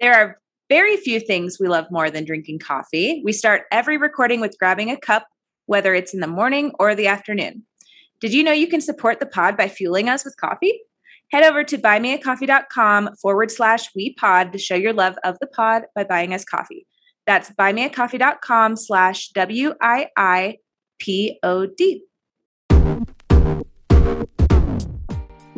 [0.00, 3.20] There are very few things we love more than drinking coffee.
[3.24, 5.26] We start every recording with grabbing a cup,
[5.66, 7.64] whether it's in the morning or the afternoon.
[8.20, 10.80] Did you know you can support the pod by fueling us with coffee?
[11.32, 15.82] Head over to buymeacoffee.com forward slash we pod to show your love of the pod
[15.94, 16.86] by buying us coffee.
[17.26, 20.58] That's buymeacoffee.com slash W I I
[20.98, 22.04] P O D.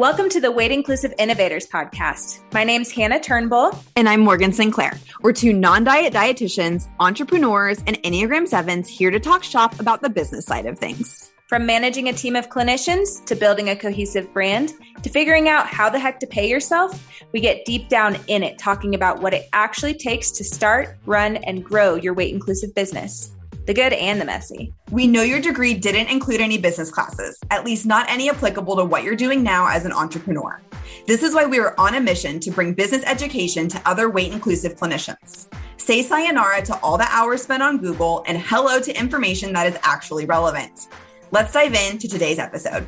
[0.01, 2.41] Welcome to the Weight Inclusive Innovators Podcast.
[2.55, 3.79] My name's Hannah Turnbull.
[3.97, 4.99] And I'm Morgan Sinclair.
[5.21, 10.09] We're two non diet dietitians, entrepreneurs, and Enneagram 7s here to talk shop about the
[10.09, 11.31] business side of things.
[11.49, 15.91] From managing a team of clinicians to building a cohesive brand to figuring out how
[15.91, 19.51] the heck to pay yourself, we get deep down in it talking about what it
[19.53, 23.33] actually takes to start, run, and grow your weight inclusive business
[23.71, 24.75] the good and the messy.
[24.91, 28.85] We know your degree didn't include any business classes, at least not any applicable to
[28.85, 30.61] what you're doing now as an entrepreneur.
[31.07, 34.33] This is why we are on a mission to bring business education to other weight
[34.33, 35.47] inclusive clinicians.
[35.77, 39.79] Say sayonara to all the hours spent on Google and hello to information that is
[39.85, 40.89] actually relevant.
[41.31, 42.85] Let's dive into today's episode.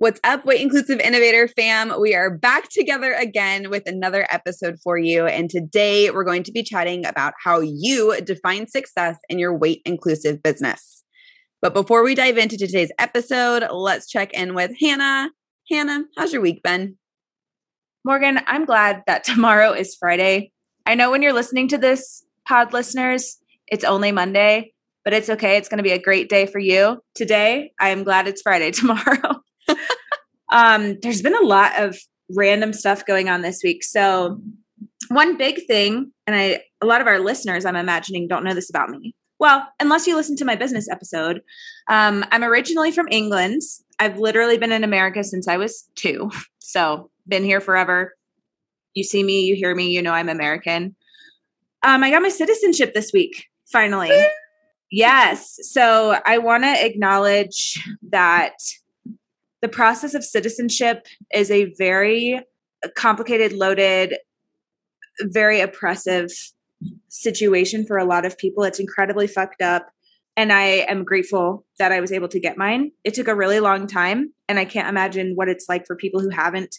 [0.00, 1.92] What's up, Weight Inclusive Innovator fam?
[2.00, 5.26] We are back together again with another episode for you.
[5.26, 9.82] And today we're going to be chatting about how you define success in your weight
[9.84, 11.04] inclusive business.
[11.60, 15.28] But before we dive into today's episode, let's check in with Hannah.
[15.70, 16.96] Hannah, how's your week been?
[18.02, 20.50] Morgan, I'm glad that tomorrow is Friday.
[20.86, 24.72] I know when you're listening to this, pod listeners, it's only Monday,
[25.04, 25.58] but it's okay.
[25.58, 27.02] It's going to be a great day for you.
[27.14, 29.42] Today, I am glad it's Friday tomorrow
[30.50, 31.96] um, there's been a lot of
[32.34, 33.84] random stuff going on this week.
[33.84, 34.40] So,
[35.08, 38.70] one big thing, and I, a lot of our listeners, I'm imagining, don't know this
[38.70, 39.14] about me.
[39.38, 41.40] Well, unless you listen to my business episode,
[41.88, 43.62] um, I'm originally from England.
[43.98, 46.30] I've literally been in America since I was two.
[46.62, 48.14] So, been here forever.
[48.94, 50.94] You see me, you hear me, you know I'm American.
[51.82, 54.12] Um, I got my citizenship this week, finally.
[54.92, 55.58] yes.
[55.62, 58.52] So, I want to acknowledge that
[59.62, 62.40] the process of citizenship is a very
[62.96, 64.16] complicated, loaded,
[65.22, 66.30] very oppressive
[67.08, 68.64] situation for a lot of people.
[68.64, 69.90] It's incredibly fucked up.
[70.36, 72.92] And I am grateful that I was able to get mine.
[73.04, 74.32] It took a really long time.
[74.48, 76.76] And I can't imagine what it's like for people who haven't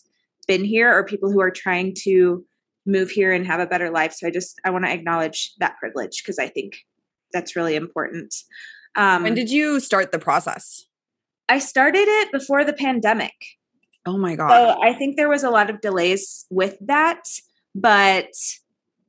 [0.47, 2.43] been here or people who are trying to
[2.85, 4.13] move here and have a better life.
[4.13, 6.77] So I just, I want to acknowledge that privilege because I think
[7.31, 8.33] that's really important.
[8.95, 10.85] Um, when did you start the process?
[11.49, 13.33] I started it before the pandemic.
[14.05, 14.49] Oh my God.
[14.49, 17.23] So I think there was a lot of delays with that.
[17.75, 18.31] But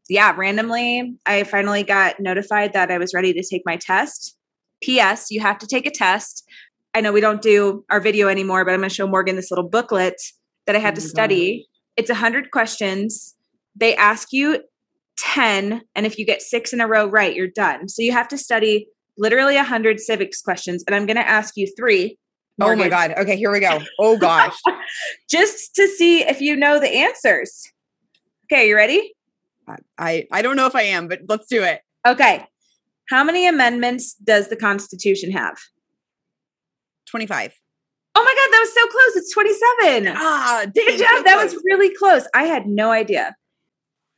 [0.09, 4.37] yeah, randomly, I finally got notified that I was ready to take my test.
[4.83, 5.31] P.S.
[5.31, 6.45] You have to take a test.
[6.95, 9.51] I know we don't do our video anymore, but I'm going to show Morgan this
[9.51, 10.21] little booklet
[10.67, 11.59] that I had oh to study.
[11.59, 12.03] God.
[12.03, 13.35] It's 100 questions.
[13.75, 14.63] They ask you
[15.19, 17.89] 10, and if you get six in a row right, you're done.
[17.89, 20.85] So you have to study literally 100 civics questions.
[20.87, 21.67] And I'm going to ask you
[22.67, 23.15] three Oh my God.
[23.19, 23.81] Okay, here we go.
[23.99, 24.57] Oh gosh.
[25.31, 27.71] Just to see if you know the answers.
[28.47, 29.15] Okay, you ready?
[29.99, 31.81] I I don't know if I am, but let's do it.
[32.07, 32.47] Okay.
[33.09, 35.59] How many amendments does the Constitution have?
[37.07, 37.53] 25.
[38.15, 39.17] Oh my God, that was so close.
[39.17, 40.15] It's 27.
[40.17, 41.09] Ah, dang, good job.
[41.19, 42.27] So that was really close.
[42.35, 43.35] I had no idea.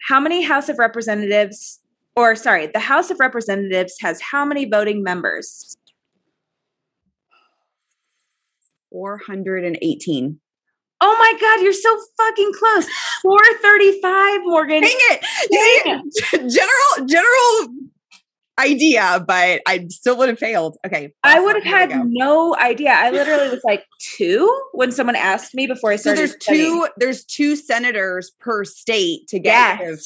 [0.09, 1.81] How many House of Representatives,
[2.17, 5.77] or sorry, the House of Representatives has how many voting members?
[8.95, 10.39] 418.
[11.01, 12.87] Oh my God, you're so fucking close.
[13.23, 14.83] 435, Morgan.
[14.83, 15.21] Dang it.
[15.51, 16.53] Dang it.
[16.55, 17.91] General, general
[18.57, 20.77] idea, but I still would have failed.
[20.87, 21.13] Okay.
[21.25, 22.91] I would have had no idea.
[22.91, 26.19] I literally was like two when someone asked me before I started.
[26.19, 26.71] So there's studying.
[26.71, 30.05] two, there's two senators per state to get yes.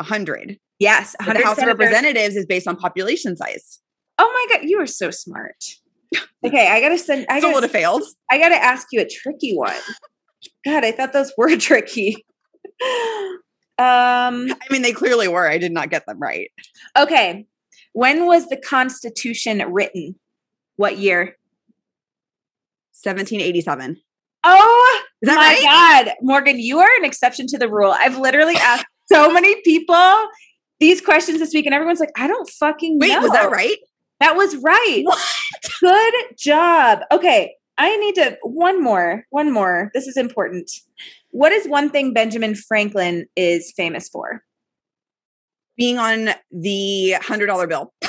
[0.00, 0.58] a hundred.
[0.80, 1.14] Yes.
[1.18, 1.58] The House senators.
[1.62, 3.78] of Representatives is based on population size.
[4.18, 5.76] Oh my God, you are so smart.
[6.44, 7.26] Okay, I gotta send.
[7.28, 8.02] I gotta, failed.
[8.30, 9.74] I gotta ask you a tricky one.
[10.64, 12.24] God, I thought those were tricky.
[13.76, 15.48] Um, I mean, they clearly were.
[15.48, 16.50] I did not get them right.
[16.98, 17.46] Okay,
[17.92, 20.16] when was the Constitution written?
[20.76, 21.36] What year?
[23.02, 23.96] 1787.
[24.44, 26.04] Oh my right?
[26.04, 27.94] God, Morgan, you are an exception to the rule.
[27.96, 30.28] I've literally asked so many people
[30.80, 33.20] these questions this week, and everyone's like, I don't fucking Wait, know.
[33.20, 33.78] was that right?
[34.20, 35.02] That was right.
[35.04, 35.20] What?
[35.80, 37.00] Good job.
[37.12, 37.54] Okay.
[37.76, 39.24] I need to one more.
[39.30, 39.90] One more.
[39.94, 40.70] This is important.
[41.30, 44.42] What is one thing Benjamin Franklin is famous for?
[45.76, 47.92] Being on the hundred dollar bill.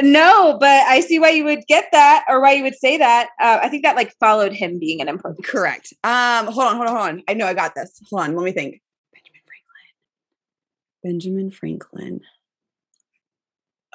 [0.00, 3.28] No, but I see why you would get that or why you would say that.
[3.40, 5.44] Uh, I think that like followed him being an important.
[5.44, 5.92] Correct.
[6.02, 7.22] Um, hold on, hold on, hold on.
[7.28, 8.00] I know I got this.
[8.10, 8.80] Hold on, let me think.
[9.12, 11.02] Benjamin Franklin.
[11.04, 12.20] Benjamin Franklin.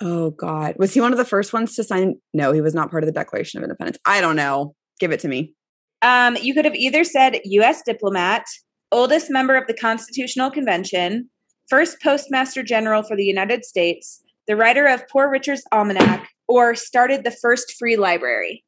[0.01, 0.75] Oh God.
[0.77, 2.15] Was he one of the first ones to sign?
[2.33, 3.97] No, he was not part of the Declaration of Independence.
[4.05, 4.75] I don't know.
[4.99, 5.53] Give it to me.
[6.01, 7.81] Um, you could have either said U.S.
[7.83, 8.45] diplomat,
[8.91, 11.29] oldest member of the Constitutional Convention,
[11.69, 17.23] first Postmaster General for the United States, the writer of Poor Richard's Almanac, or started
[17.23, 18.63] the first free library.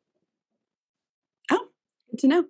[1.51, 1.67] Oh,
[2.11, 2.43] good to know.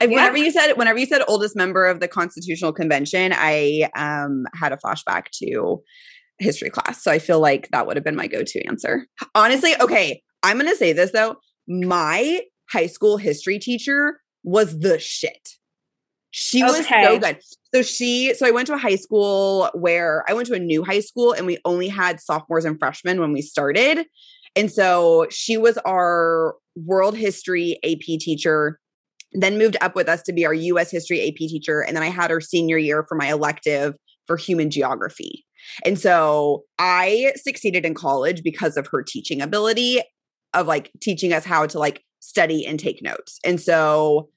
[0.00, 0.08] I, Yeah.
[0.08, 4.72] Whenever you said whenever you said oldest member of the Constitutional Convention, I um had
[4.72, 5.82] a flashback to
[6.38, 7.02] history class.
[7.02, 9.06] So I feel like that would have been my go-to answer.
[9.34, 11.36] Honestly, okay, I'm gonna say this though.
[11.66, 15.48] My high school history teacher was the shit.
[16.30, 17.38] She was so good.
[17.74, 20.84] So she, so I went to a high school where I went to a new
[20.84, 24.06] high school and we only had sophomores and freshmen when we started.
[24.54, 28.78] And so she was our world history AP teacher,
[29.32, 31.80] then moved up with us to be our US history AP teacher.
[31.80, 33.94] And then I had her senior year for my elective
[34.26, 35.46] for human geography.
[35.84, 40.00] And so I succeeded in college because of her teaching ability
[40.54, 43.38] of like teaching us how to like study and take notes.
[43.44, 44.28] And so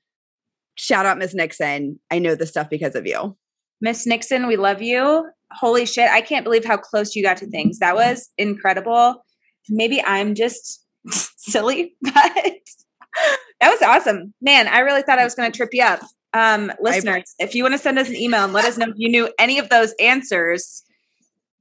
[0.76, 2.00] shout out Miss Nixon.
[2.10, 3.38] I know this stuff because of you.
[3.82, 5.30] Miss Nixon, we love you.
[5.52, 7.80] Holy shit, I can't believe how close you got to things.
[7.80, 9.26] That was incredible.
[9.70, 14.34] Maybe I'm just silly, but that was awesome.
[14.42, 16.02] Man, I really thought I was going to trip you up.
[16.34, 18.96] Um, listeners, if you want to send us an email and let us know if
[18.96, 20.84] you knew any of those answers,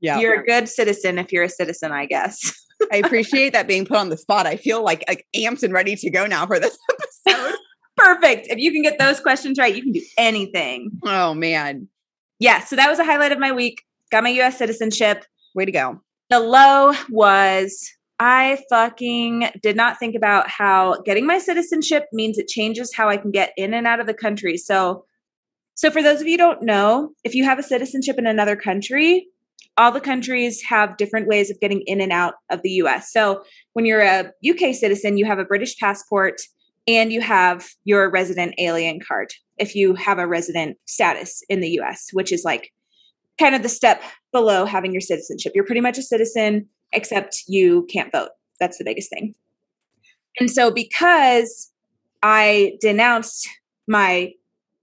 [0.01, 0.19] Yeah.
[0.19, 2.53] you're a good citizen if you're a citizen, I guess.
[2.93, 4.47] I appreciate that being put on the spot.
[4.47, 6.79] I feel like, like amped and ready to go now for this
[7.27, 7.55] episode.
[7.97, 8.47] Perfect.
[8.49, 10.91] If you can get those questions right, you can do anything.
[11.05, 11.89] oh man.
[12.39, 13.83] Yeah, so that was a highlight of my week.
[14.11, 15.25] Got my US citizenship.
[15.55, 16.01] Way to go.
[16.31, 22.49] The low was I fucking did not think about how getting my citizenship means it
[22.49, 24.57] changes how I can get in and out of the country.
[24.57, 25.05] So
[25.75, 28.57] so for those of you who don't know, if you have a citizenship in another
[28.57, 29.29] country,
[29.77, 33.13] all the countries have different ways of getting in and out of the US.
[33.13, 36.41] So when you're a UK citizen, you have a British passport
[36.87, 41.81] and you have your resident alien card if you have a resident status in the
[41.81, 42.73] US, which is like
[43.39, 44.03] kind of the step
[44.33, 45.53] below having your citizenship.
[45.55, 48.31] You're pretty much a citizen, except you can't vote.
[48.59, 49.35] That's the biggest thing.
[50.39, 51.73] And so, because
[52.23, 53.49] I denounced
[53.89, 54.33] my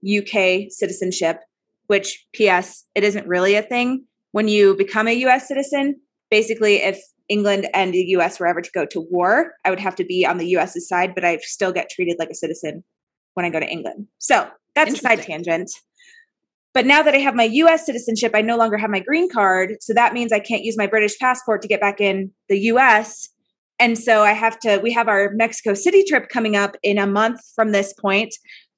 [0.06, 1.40] UK citizenship,
[1.86, 4.04] which, P.S., it isn't really a thing.
[4.38, 6.00] When you become a US citizen,
[6.30, 9.96] basically, if England and the US were ever to go to war, I would have
[9.96, 12.84] to be on the US's side, but I still get treated like a citizen
[13.34, 14.06] when I go to England.
[14.18, 15.72] So that's a side tangent.
[16.72, 19.74] But now that I have my US citizenship, I no longer have my green card.
[19.80, 23.30] So that means I can't use my British passport to get back in the US.
[23.80, 27.08] And so I have to, we have our Mexico City trip coming up in a
[27.08, 28.32] month from this point.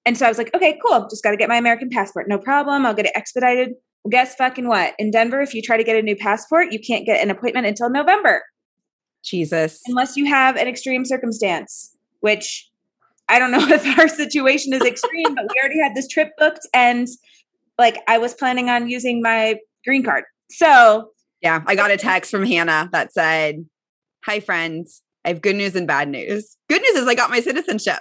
[0.07, 1.07] And so I was like, okay, cool.
[1.11, 2.31] Just got to get my American passport.
[2.31, 2.87] No problem.
[2.87, 3.75] I'll get it expedited.
[4.05, 4.95] Well, guess fucking what?
[4.99, 7.67] In Denver, if you try to get a new passport, you can't get an appointment
[7.67, 8.43] until November
[9.23, 9.81] Jesus.
[9.87, 12.69] unless you have an extreme circumstance, which
[13.29, 16.67] I don't know if our situation is extreme, but we already had this trip booked
[16.73, 17.07] and
[17.79, 19.57] like I was planning on using my
[19.87, 20.25] green card.
[20.51, 21.11] So,
[21.41, 21.63] Yeah.
[21.67, 23.67] I got a text from Hannah that said,
[24.25, 25.03] Hi, friends.
[25.25, 26.57] I have good news and bad news.
[26.69, 28.01] Good news is I got my citizenship.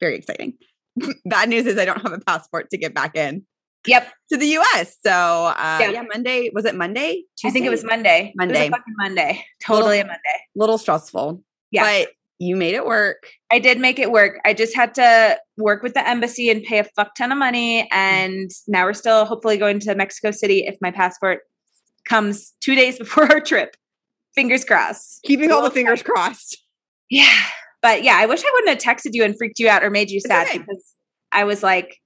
[0.00, 0.54] Very exciting.
[1.24, 3.44] bad news is I don't have a passport to get back in
[3.86, 4.96] yep, to the US.
[5.04, 5.90] So, uh, Yeah.
[5.90, 6.02] yeah.
[6.02, 7.24] Monday, was it Monday?
[7.44, 8.32] I think it was Monday.
[8.34, 8.70] It was Monday.
[8.98, 9.44] Monday.
[9.64, 10.18] Totally a Monday.
[10.56, 11.42] A little stressful.
[11.70, 11.84] Yeah.
[11.84, 13.30] But you made it work.
[13.50, 14.40] I did make it work.
[14.44, 17.88] I just had to work with the embassy and pay a fuck ton of money.
[17.90, 21.40] And now we're still hopefully going to Mexico City if my passport
[22.04, 23.76] comes two days before our trip.
[24.34, 25.22] Fingers crossed.
[25.24, 26.62] Keeping all the fingers crossed.
[27.08, 27.32] Yeah.
[27.80, 30.10] But yeah, I wish I wouldn't have texted you and freaked you out or made
[30.10, 30.58] you sad okay.
[30.58, 30.94] because
[31.32, 31.98] I was like,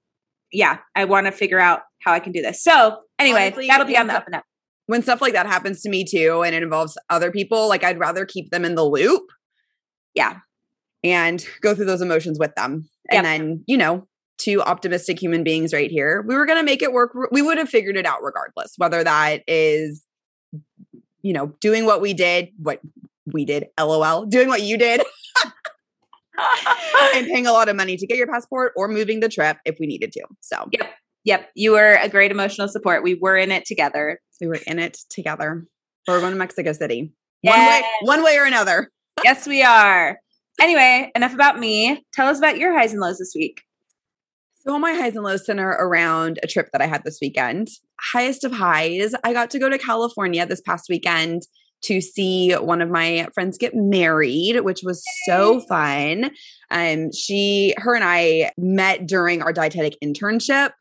[0.51, 2.63] yeah, I want to figure out how I can do this.
[2.63, 4.43] So anyway, Honestly, that'll be on the up and up.
[4.87, 7.99] when stuff like that happens to me too and it involves other people like i'd
[7.99, 9.23] rather keep them in the loop
[10.15, 10.37] Yeah.
[11.03, 13.17] and go through those emotions with them Yep.
[13.17, 14.07] and then you know
[14.39, 17.57] two optimistic human beings right here we were going to make it work we would
[17.59, 20.03] have figured it out regardless whether that is
[21.21, 22.81] you know doing what we did what
[23.31, 25.01] we did lol doing what you did
[27.15, 29.77] and paying a lot of money to get your passport or moving the trip if
[29.79, 30.89] we needed to so Yep.
[31.23, 31.49] Yep.
[31.55, 33.03] You were a great emotional support.
[33.03, 34.19] We were in it together.
[34.39, 35.65] we were in it together
[36.07, 38.89] we're going to mexico city one way one way or another
[39.23, 40.19] yes, we are.
[40.59, 42.03] Anyway, enough about me.
[42.13, 43.61] Tell us about your highs and lows this week.
[44.59, 47.67] So my highs and lows center around a trip that I had this weekend.
[47.99, 51.43] Highest of highs, I got to go to California this past weekend
[51.83, 56.31] to see one of my friends get married, which was so fun.
[56.69, 60.71] Um, she, her and I met during our dietetic internship.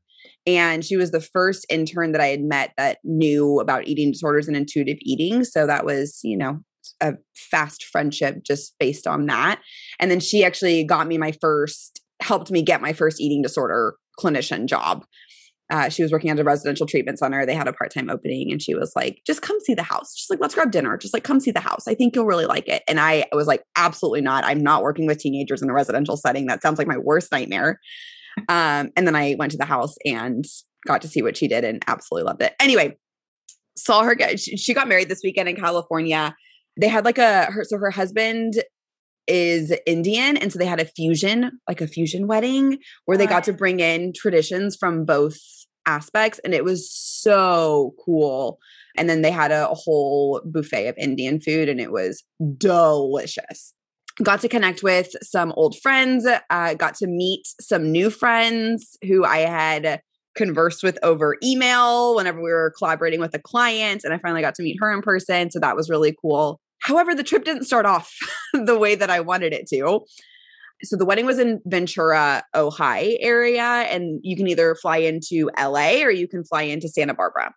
[0.47, 4.49] And she was the first intern that I had met that knew about eating disorders
[4.49, 5.45] and intuitive eating.
[5.45, 6.61] So that was, you know,
[7.00, 9.61] a fast friendship just based on that.
[9.99, 13.97] And then she actually got me my first, helped me get my first eating disorder
[14.19, 15.04] clinician job.
[15.71, 17.47] Uh, she was working at a residential treatment center.
[17.47, 20.15] They had a part time opening, and she was like, "Just come see the house.
[20.15, 20.97] Just like let's grab dinner.
[20.97, 21.87] Just like come see the house.
[21.87, 24.45] I think you'll really like it." And I was like, "Absolutely not.
[24.45, 26.47] I'm not working with teenagers in a residential setting.
[26.47, 27.81] That sounds like my worst nightmare."
[28.49, 30.45] Um, and then I went to the house and
[30.87, 32.55] got to see what she did, and absolutely loved it.
[32.61, 32.97] Anyway,
[33.77, 34.39] saw her get.
[34.39, 36.35] She got married this weekend in California.
[36.81, 37.65] They had like a her.
[37.65, 38.55] So her husband
[39.31, 40.37] is Indian.
[40.37, 43.79] And so they had a fusion, like a fusion wedding where they got to bring
[43.79, 45.39] in traditions from both
[45.87, 46.41] aspects.
[46.45, 48.59] And it was so cool.
[48.97, 52.23] And then they had a, whole buffet of Indian food and it was
[52.59, 53.73] delicious.
[54.23, 59.25] Got to connect with some old friends, uh, got to meet some new friends who
[59.25, 60.01] I had
[60.37, 64.03] conversed with over email whenever we were collaborating with a client.
[64.05, 65.51] And I finally got to meet her in person.
[65.51, 66.61] So that was really cool.
[66.83, 68.15] However, the trip didn't start off
[68.53, 70.01] the way that I wanted it to.
[70.83, 76.03] So the wedding was in Ventura, Ojai area, and you can either fly into LA
[76.03, 77.53] or you can fly into Santa Barbara.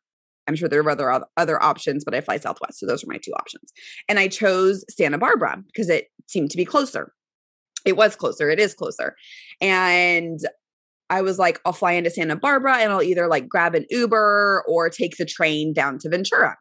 [0.47, 3.17] I'm sure there are other other options, but I fly Southwest, so those are my
[3.17, 3.71] two options.
[4.09, 7.13] And I chose Santa Barbara because it seemed to be closer.
[7.85, 8.49] It was closer.
[8.49, 9.15] It is closer.
[9.61, 10.39] And
[11.09, 14.63] I was like, I'll fly into Santa Barbara and I'll either like grab an Uber
[14.67, 16.57] or take the train down to Ventura.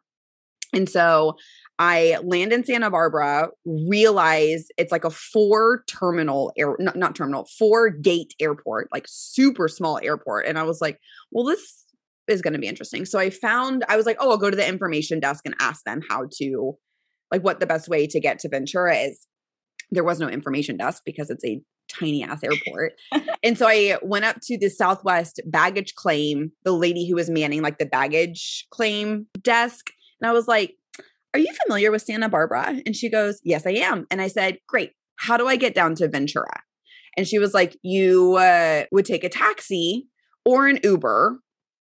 [0.73, 1.35] And so
[1.79, 7.47] I land in Santa Barbara, realize it's like a four terminal air, not, not terminal,
[7.57, 10.45] four gate airport, like super small airport.
[10.45, 10.99] And I was like,
[11.31, 11.85] well, this
[12.27, 13.05] is going to be interesting.
[13.05, 15.83] So I found, I was like, oh, I'll go to the information desk and ask
[15.83, 16.77] them how to,
[17.31, 19.27] like, what the best way to get to Ventura is.
[19.91, 22.93] There was no information desk because it's a tiny ass airport.
[23.43, 27.61] and so I went up to the Southwest baggage claim, the lady who was manning
[27.61, 29.89] like the baggage claim desk.
[30.21, 30.75] And I was like,
[31.33, 32.81] are you familiar with Santa Barbara?
[32.85, 34.05] And she goes, Yes, I am.
[34.11, 34.91] And I said, Great.
[35.17, 36.61] How do I get down to Ventura?
[37.17, 40.07] And she was like, You uh, would take a taxi
[40.45, 41.39] or an Uber.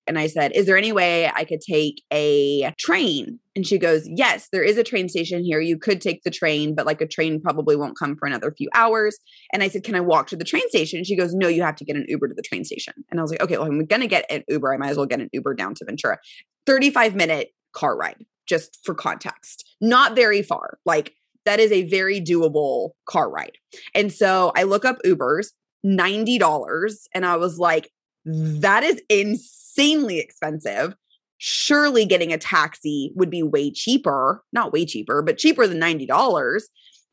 [0.08, 3.40] And I said, Is there any way I could take a train?
[3.56, 5.60] And she goes, Yes, there is a train station here.
[5.60, 8.70] You could take the train, but like a train probably won't come for another few
[8.76, 9.18] hours.
[9.54, 10.98] And I said, Can I walk to the train station?
[10.98, 12.94] And she goes, No, you have to get an Uber to the train station.
[13.10, 14.74] And I was like, Okay, well, I'm going to get an Uber.
[14.74, 16.20] I might as well get an Uber down to Ventura.
[16.68, 19.68] 35 minute car ride just for context.
[19.82, 20.78] Not very far.
[20.86, 21.14] Like
[21.46, 23.58] that is a very doable car ride.
[23.96, 25.48] And so I look up Ubers,
[25.86, 26.94] $90.
[27.14, 27.90] And I was like,
[28.26, 30.94] that is insanely expensive.
[31.38, 36.62] Surely getting a taxi would be way cheaper, not way cheaper, but cheaper than $90.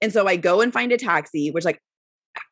[0.02, 1.80] And so I go and find a taxi, which like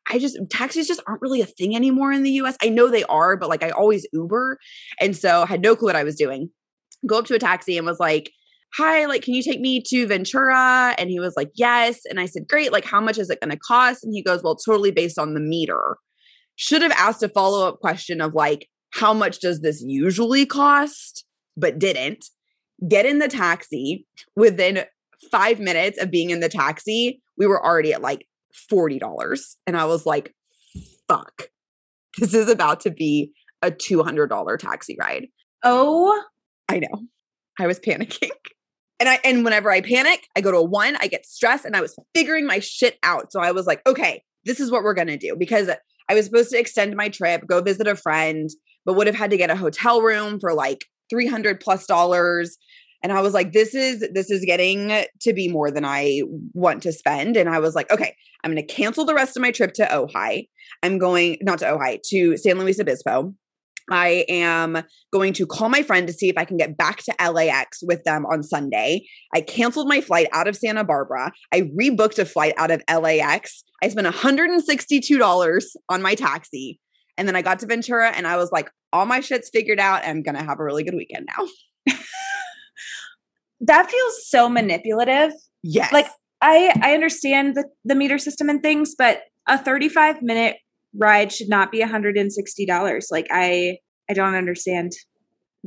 [0.09, 2.57] I just taxis just aren't really a thing anymore in the US.
[2.63, 4.59] I know they are, but like I always Uber.
[5.01, 6.51] And so I had no clue what I was doing.
[7.07, 8.33] Go up to a taxi and was like,
[8.77, 10.95] hi, like, can you take me to Ventura?
[10.99, 12.01] And he was like, yes.
[12.09, 12.73] And I said, great.
[12.73, 14.05] Like, how much is it going to cost?
[14.05, 15.97] And he goes, well, totally based on the meter.
[16.57, 21.25] Should have asked a follow up question of like, how much does this usually cost?
[21.57, 22.27] But didn't.
[22.87, 24.07] Get in the taxi.
[24.37, 24.85] Within
[25.31, 28.27] five minutes of being in the taxi, we were already at like
[28.71, 29.57] $40.
[29.67, 30.35] And I was like,
[31.09, 31.49] fuck,
[32.19, 35.29] this is about to be a $200 taxi ride.
[35.63, 36.23] Oh,
[36.69, 37.05] I know.
[37.59, 38.31] I was panicking.
[38.99, 41.77] And I and whenever I panic, I go to a one, I get stressed, and
[41.77, 43.33] I was figuring my shit out.
[43.33, 45.69] So I was like, okay, this is what we're gonna do because
[46.09, 48.49] I was supposed to extend my trip, go visit a friend,
[48.85, 52.57] but would have had to get a hotel room for like 300 plus dollars.
[53.03, 56.23] And I was like, this is this is getting to be more than I
[56.55, 57.37] want to spend.
[57.37, 60.49] And I was like, okay, I'm gonna cancel the rest of my trip to Ojai.
[60.83, 63.35] I'm going not to Ojai, to San Luis Obispo.
[63.91, 67.31] I am going to call my friend to see if I can get back to
[67.31, 69.07] LAX with them on Sunday.
[69.35, 71.33] I canceled my flight out of Santa Barbara.
[71.53, 73.65] I rebooked a flight out of LAX.
[73.83, 76.81] I spent $162 on my taxi.
[77.19, 80.03] And then I got to Ventura and I was like, all my shit's figured out.
[80.05, 81.95] I'm going to have a really good weekend now.
[83.61, 85.33] that feels so manipulative.
[85.63, 85.93] Yes.
[85.93, 86.07] Like
[86.41, 90.57] I I understand the the meter system and things, but a 35 minute
[90.99, 93.05] ride should not be $160.
[93.11, 94.93] Like I I don't understand.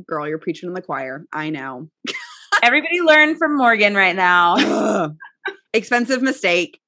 [0.06, 1.24] Girl, you're preaching in the choir.
[1.32, 1.90] I know.
[2.62, 5.14] Everybody learn from Morgan right now.
[5.74, 6.80] Expensive mistake.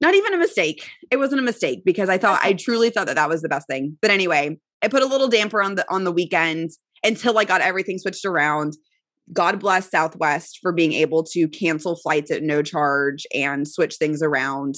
[0.00, 0.88] Not even a mistake.
[1.10, 3.66] It wasn't a mistake because I thought I truly thought that that was the best
[3.66, 3.96] thing.
[4.02, 6.70] But anyway, I put a little damper on the on the weekend
[7.02, 8.74] until I got everything switched around.
[9.32, 14.22] God bless Southwest for being able to cancel flights at no charge and switch things
[14.22, 14.74] around.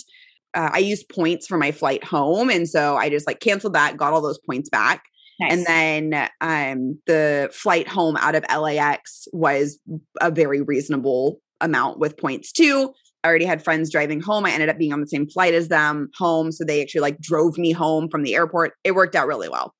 [0.57, 2.51] Uh, I used points for my flight home.
[2.51, 5.05] And so I just like canceled that, got all those points back.
[5.39, 5.53] Nice.
[5.53, 9.79] And then um, the flight home out of LAX was
[10.21, 12.93] a very reasonable amount with points too.
[13.23, 14.47] I already had friends driving home.
[14.47, 16.53] I ended up being on the same flight as them home.
[16.53, 18.73] So they actually like drove me home from the airport.
[18.83, 19.75] It worked out really well.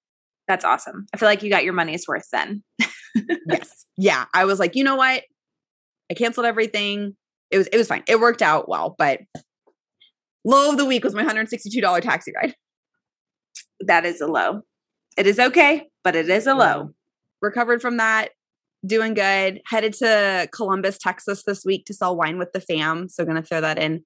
[0.47, 1.07] That's awesome.
[1.15, 2.63] I feel like you got your money's worth then.
[3.49, 3.87] yes.
[3.97, 4.27] Yeah.
[4.35, 5.23] I was like, you know what?
[6.11, 7.17] I canceled everything.
[7.51, 8.03] It was it was fine.
[8.07, 9.21] It worked out well, but
[10.47, 12.55] low of the week was my $162 taxi ride.
[13.81, 14.63] That is a low.
[15.19, 16.91] It is okay, but it is a low.
[17.43, 18.31] Recovered from that,
[18.87, 19.61] doing good.
[19.67, 23.09] Headed to Columbus, Texas this week to sell wine with the fam.
[23.09, 24.05] So going to throw that in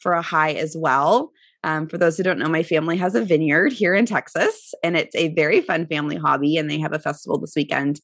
[0.00, 1.30] for a high as well.
[1.64, 4.96] Um, for those who don't know, my family has a vineyard here in Texas, and
[4.96, 6.56] it's a very fun family hobby.
[6.56, 8.00] And they have a festival this weekend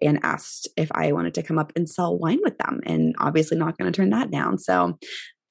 [0.00, 2.80] and asked if I wanted to come up and sell wine with them.
[2.86, 4.58] And obviously, not going to turn that down.
[4.58, 4.98] So,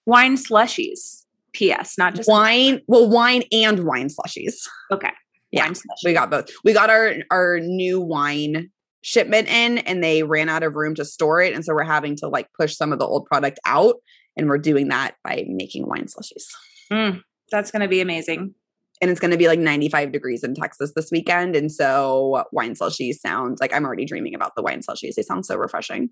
[0.05, 1.23] wine slushies.
[1.53, 1.97] P.S.
[1.97, 2.81] Not just wine.
[2.87, 4.55] Well, wine and wine slushies.
[4.91, 5.11] Okay.
[5.51, 5.71] Yeah,
[6.05, 6.49] we got both.
[6.63, 8.69] We got our our new wine
[9.01, 12.15] shipment in, and they ran out of room to store it, and so we're having
[12.17, 13.95] to like push some of the old product out,
[14.37, 16.45] and we're doing that by making wine slushies.
[16.91, 18.53] Mm, that's going to be amazing.
[19.01, 22.75] And it's going to be like 95 degrees in Texas this weekend, and so wine
[22.75, 25.15] slushies sound like I'm already dreaming about the wine slushies.
[25.15, 26.11] They sound so refreshing.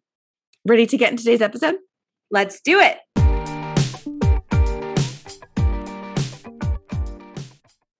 [0.67, 1.75] Ready to get in today's episode?
[2.31, 2.97] Let's do it.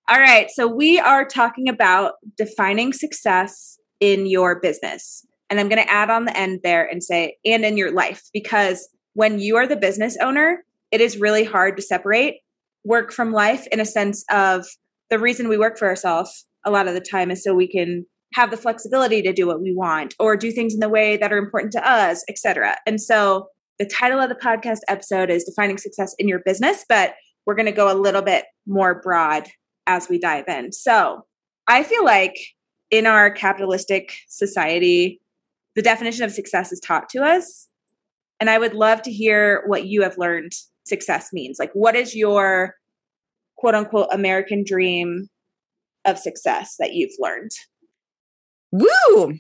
[0.10, 0.50] All right.
[0.50, 5.24] So we are talking about defining success in your business.
[5.52, 8.24] And I'm going to add on the end there and say, and in your life,
[8.34, 12.38] because when you are the business owner, it is really hard to separate
[12.84, 14.66] work from life in a sense of
[15.12, 18.04] the reason we work for ourselves a lot of the time is so we can
[18.34, 21.32] have the flexibility to do what we want or do things in the way that
[21.32, 22.78] are important to us, etc.
[22.88, 23.48] And so
[23.78, 27.14] the title of the podcast episode is defining success in your business, but
[27.46, 29.48] we're going to go a little bit more broad
[29.90, 30.72] as we dive in.
[30.72, 31.26] So
[31.68, 32.38] I feel like
[32.92, 35.20] in our capitalistic society,
[35.76, 37.68] the definition of success is taught to us.
[38.40, 40.54] And I would love to hear what you have learned
[40.86, 41.58] success means.
[41.60, 42.76] Like, what is your
[43.58, 45.28] quote unquote American dream
[46.06, 47.52] of success that you've learned?
[48.72, 49.40] Woo!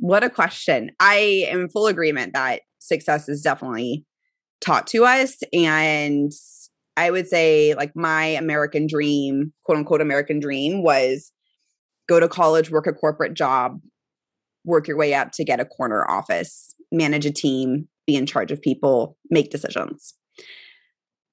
[0.00, 0.90] What a question.
[1.00, 4.06] I am full agreement that success is definitely
[4.62, 5.36] taught to us.
[5.52, 6.32] And
[6.96, 11.32] I would say like my American dream, quote unquote American dream was
[12.08, 13.80] go to college, work a corporate job,
[14.64, 18.52] work your way up to get a corner office, manage a team, be in charge
[18.52, 20.14] of people, make decisions.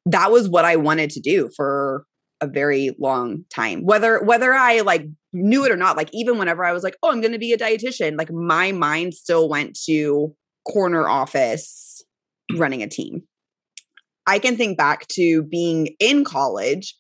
[0.06, 2.06] That was what I wanted to do for
[2.41, 3.84] a very long time.
[3.84, 7.12] Whether whether I like knew it or not, like even whenever I was like, "Oh,
[7.12, 10.34] I'm going to be a dietitian," like my mind still went to
[10.65, 12.02] corner office
[12.56, 13.24] running a team.
[14.30, 16.96] I can think back to being in college,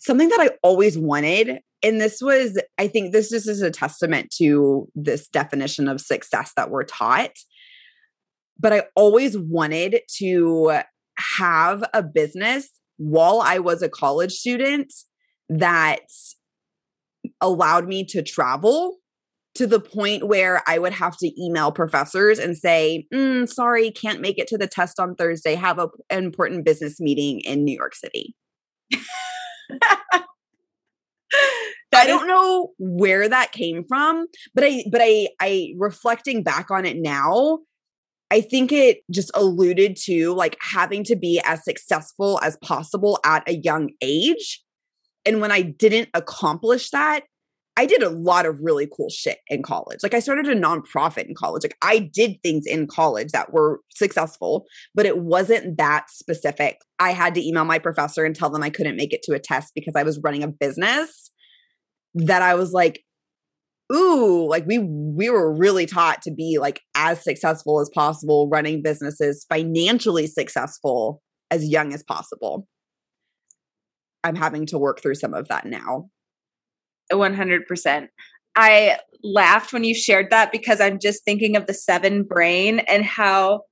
[0.00, 1.58] something that I always wanted.
[1.82, 6.52] And this was, I think this just is a testament to this definition of success
[6.56, 7.32] that we're taught.
[8.58, 10.80] But I always wanted to
[11.18, 14.90] have a business while I was a college student
[15.50, 16.00] that
[17.42, 18.96] allowed me to travel
[19.58, 24.20] to the point where I would have to email professors and say, mm, sorry, can't
[24.20, 27.76] make it to the test on Thursday, have a, an important business meeting in New
[27.76, 28.36] York City.
[31.92, 36.86] I don't know where that came from, but I but I I reflecting back on
[36.86, 37.58] it now,
[38.30, 43.48] I think it just alluded to like having to be as successful as possible at
[43.48, 44.62] a young age.
[45.26, 47.24] And when I didn't accomplish that,
[47.78, 50.00] I did a lot of really cool shit in college.
[50.02, 51.62] Like I started a nonprofit in college.
[51.62, 56.80] Like I did things in college that were successful, but it wasn't that specific.
[56.98, 59.38] I had to email my professor and tell them I couldn't make it to a
[59.38, 61.30] test because I was running a business
[62.14, 63.04] that I was like,
[63.94, 68.82] ooh, like we we were really taught to be like as successful as possible running
[68.82, 72.66] businesses, financially successful as young as possible.
[74.24, 76.10] I'm having to work through some of that now
[77.10, 78.08] 100%.
[78.56, 83.04] I laughed when you shared that because I'm just thinking of the seven brain and
[83.04, 83.62] how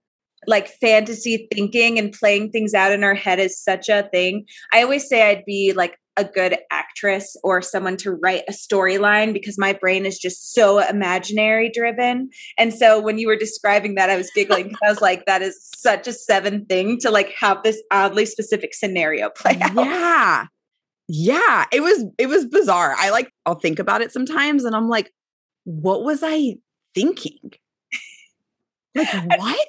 [0.46, 4.46] like fantasy thinking and playing things out in our head is such a thing.
[4.72, 9.32] I always say I'd be like a good actress or someone to write a storyline
[9.32, 12.30] because my brain is just so imaginary driven.
[12.56, 15.42] And so when you were describing that, I was giggling because I was like, that
[15.42, 19.74] is such a seven thing to like have this oddly specific scenario play out.
[19.74, 20.46] Yeah
[21.08, 24.88] yeah it was it was bizarre i like i'll think about it sometimes and i'm
[24.88, 25.12] like
[25.64, 26.54] what was i
[26.94, 27.52] thinking
[28.96, 29.68] Like, what?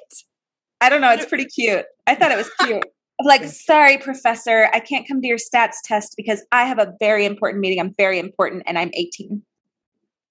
[0.80, 1.12] I don't know.
[1.12, 1.84] It's pretty cute.
[2.06, 2.84] I thought it was cute.
[3.20, 6.94] I'm like, sorry, professor, I can't come to your stats test because I have a
[7.00, 7.80] very important meeting.
[7.80, 9.42] I'm very important and I'm 18.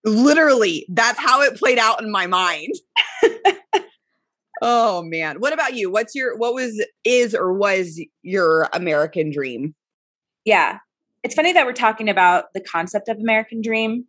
[0.05, 2.73] Literally, that's how it played out in my mind.
[4.61, 5.41] oh man.
[5.41, 5.91] What about you?
[5.91, 9.75] What's your what was is or was your American dream?
[10.45, 10.77] Yeah.
[11.27, 14.05] It's funny that we're talking about the concept of American dream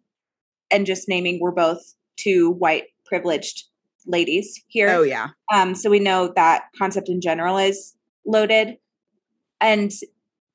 [0.70, 3.64] and just naming we're both two white privileged
[4.06, 4.88] ladies here.
[4.90, 5.30] Oh yeah.
[5.52, 8.76] Um, so we know that concept in general is loaded.
[9.60, 9.90] And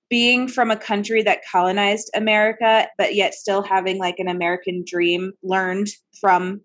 [0.09, 5.33] being from a country that colonized America, but yet still having like an American dream
[5.43, 5.89] learned
[6.21, 6.61] from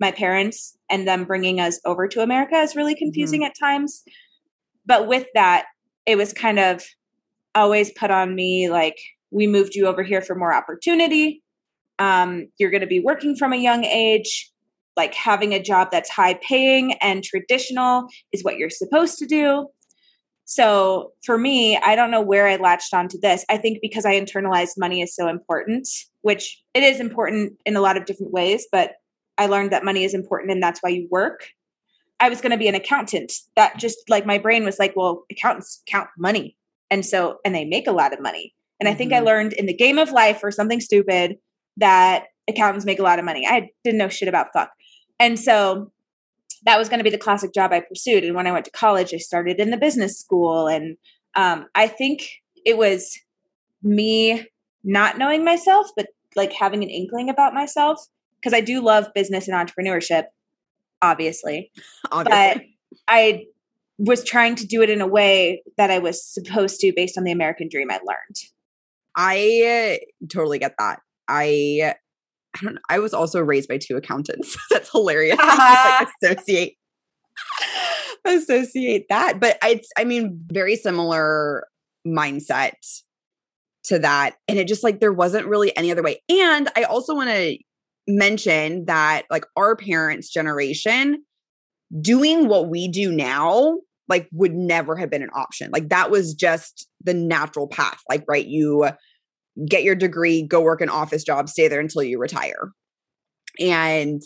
[0.00, 3.48] my parents and them bringing us over to America is really confusing mm-hmm.
[3.48, 4.02] at times.
[4.86, 5.66] But with that,
[6.06, 6.82] it was kind of
[7.54, 8.96] always put on me like,
[9.30, 11.42] we moved you over here for more opportunity.
[11.98, 14.52] Um, you're going to be working from a young age
[14.96, 19.68] like having a job that's high paying and traditional is what you're supposed to do.
[20.46, 23.44] So for me, I don't know where I latched onto this.
[23.50, 25.88] I think because I internalized money is so important,
[26.22, 28.92] which it is important in a lot of different ways, but
[29.38, 31.48] I learned that money is important and that's why you work.
[32.20, 33.32] I was going to be an accountant.
[33.56, 36.56] That just like my brain was like, well, accountants count money.
[36.90, 38.54] And so, and they make a lot of money.
[38.80, 39.26] And I think mm-hmm.
[39.26, 41.36] I learned in the game of life or something stupid
[41.78, 43.46] that accountants make a lot of money.
[43.46, 44.70] I didn't know shit about fuck.
[45.18, 45.90] And so
[46.64, 48.24] that was going to be the classic job I pursued.
[48.24, 50.66] And when I went to college, I started in the business school.
[50.66, 50.96] And
[51.34, 52.28] um, I think
[52.64, 53.16] it was
[53.82, 54.46] me
[54.84, 58.04] not knowing myself, but like having an inkling about myself
[58.40, 60.24] because I do love business and entrepreneurship,
[61.02, 61.70] obviously.
[62.10, 62.54] obviously.
[62.54, 62.62] But
[63.08, 63.46] I
[63.98, 67.24] was trying to do it in a way that I was supposed to based on
[67.24, 68.36] the American dream I learned.
[69.16, 70.00] I
[70.30, 71.00] totally get that.
[71.28, 71.94] I
[72.54, 72.80] I don't know.
[72.88, 74.56] I was also raised by two accountants.
[74.70, 75.38] That's hilarious.
[75.42, 76.76] like associate
[78.24, 79.40] associate that.
[79.40, 81.66] But it's I mean, very similar
[82.06, 82.72] mindset
[83.84, 84.36] to that.
[84.48, 86.22] And it just like there wasn't really any other way.
[86.28, 87.58] And I also want to
[88.08, 91.24] mention that like our parents' generation
[92.00, 95.70] doing what we do now like would never have been an option.
[95.70, 98.00] Like that was just the natural path.
[98.08, 98.88] Like right you
[99.68, 102.72] get your degree, go work an office job, stay there until you retire.
[103.58, 104.20] And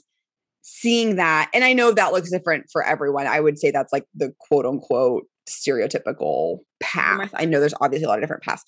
[0.63, 3.27] seeing that, and I know that looks different for everyone.
[3.27, 7.31] I would say that's like the quote unquote stereotypical path.
[7.35, 8.65] I know there's obviously a lot of different paths.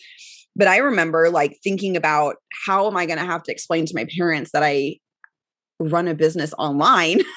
[0.55, 3.95] But I remember like thinking about how am I going to have to explain to
[3.95, 4.97] my parents that I
[5.81, 7.21] run a business online?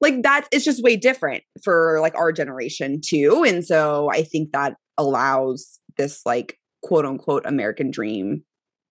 [0.00, 3.44] like that it's just way different for like our generation too.
[3.46, 8.42] And so I think that allows this like quote unquote American dream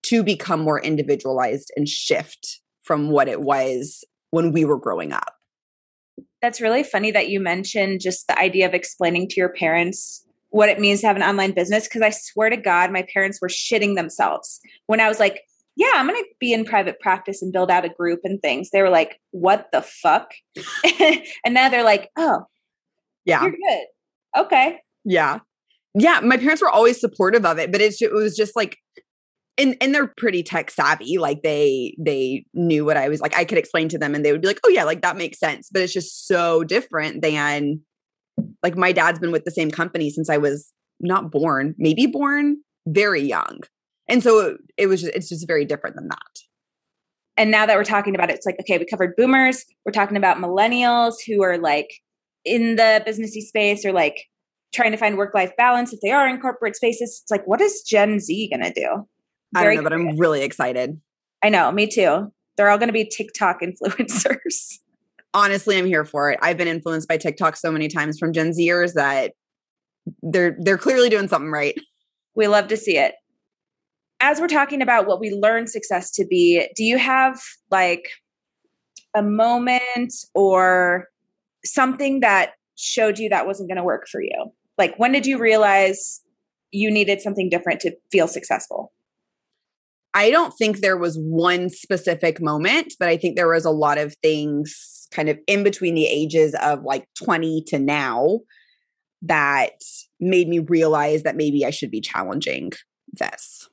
[0.07, 5.33] to become more individualized and shift from what it was when we were growing up.
[6.41, 10.69] That's really funny that you mentioned just the idea of explaining to your parents what
[10.69, 11.87] it means to have an online business.
[11.87, 15.41] Cause I swear to God, my parents were shitting themselves when I was like,
[15.75, 18.69] yeah, I'm going to be in private practice and build out a group and things.
[18.71, 20.31] They were like, what the fuck?
[20.99, 22.45] and now they're like, oh,
[23.25, 23.85] yeah, you're good.
[24.37, 24.79] Okay.
[25.03, 25.39] Yeah
[25.95, 28.77] yeah, my parents were always supportive of it, but it's it was just like
[29.57, 33.45] and and they're pretty tech savvy like they they knew what i was like i
[33.45, 35.69] could explain to them and they would be like oh yeah like that makes sense
[35.71, 37.79] but it's just so different than
[38.61, 42.57] like my dad's been with the same company since i was not born maybe born
[42.85, 43.61] very young
[44.07, 46.39] and so it, was just, it's just very different than that
[47.37, 50.17] and now that we're talking about it it's like okay we covered boomers we're talking
[50.17, 51.89] about millennials who are like
[52.45, 54.27] in the businessy space or like
[54.75, 57.21] trying to find work life balance if they are in corporate spaces.
[57.23, 59.07] It's like, what is Gen Z going to do?
[59.53, 59.83] Very I don't know, curious.
[59.83, 60.99] but I'm really excited.
[61.43, 62.31] I know, me too.
[62.57, 64.79] They're all going to be TikTok influencers.
[65.33, 66.39] Honestly, I'm here for it.
[66.41, 69.33] I've been influenced by TikTok so many times from Gen Zers that
[70.21, 71.75] they're they're clearly doing something right.
[72.35, 73.15] We love to see it.
[74.27, 78.09] As we're talking about what we learn success to be, do you have like
[79.15, 81.09] a moment or
[81.63, 84.51] something that showed you that wasn't going to work for you?
[84.79, 86.21] Like, when did you realize
[86.71, 88.91] you needed something different to feel successful?
[90.15, 93.99] I don't think there was one specific moment, but I think there was a lot
[93.99, 98.39] of things kind of in between the ages of like 20 to now
[99.21, 99.83] that
[100.19, 102.71] made me realize that maybe I should be challenging
[103.13, 103.69] this.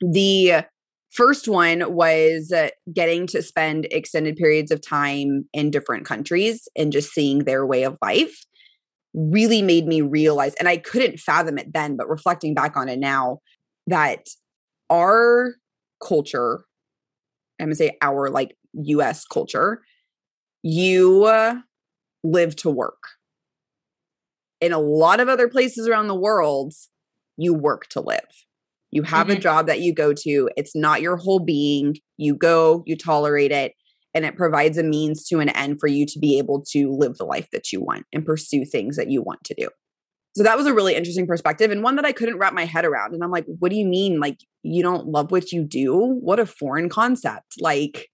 [0.00, 0.64] The
[1.10, 6.92] first one was uh, getting to spend extended periods of time in different countries and
[6.92, 8.44] just seeing their way of life
[9.14, 12.98] really made me realize, and I couldn't fathom it then, but reflecting back on it
[12.98, 13.38] now,
[13.86, 14.26] that
[14.90, 15.54] our
[16.06, 16.64] culture,
[17.60, 19.82] I'm gonna say our like US culture,
[20.62, 21.56] you uh,
[22.22, 23.02] live to work.
[24.60, 26.74] In a lot of other places around the world,
[27.36, 28.20] you work to live.
[28.90, 29.36] You have mm-hmm.
[29.36, 30.50] a job that you go to.
[30.56, 31.96] It's not your whole being.
[32.16, 33.72] You go, you tolerate it,
[34.14, 37.16] and it provides a means to an end for you to be able to live
[37.16, 39.68] the life that you want and pursue things that you want to do.
[40.36, 42.84] So that was a really interesting perspective and one that I couldn't wrap my head
[42.84, 43.12] around.
[43.12, 44.20] And I'm like, what do you mean?
[44.20, 45.96] Like, you don't love what you do?
[46.20, 47.54] What a foreign concept.
[47.60, 48.08] Like,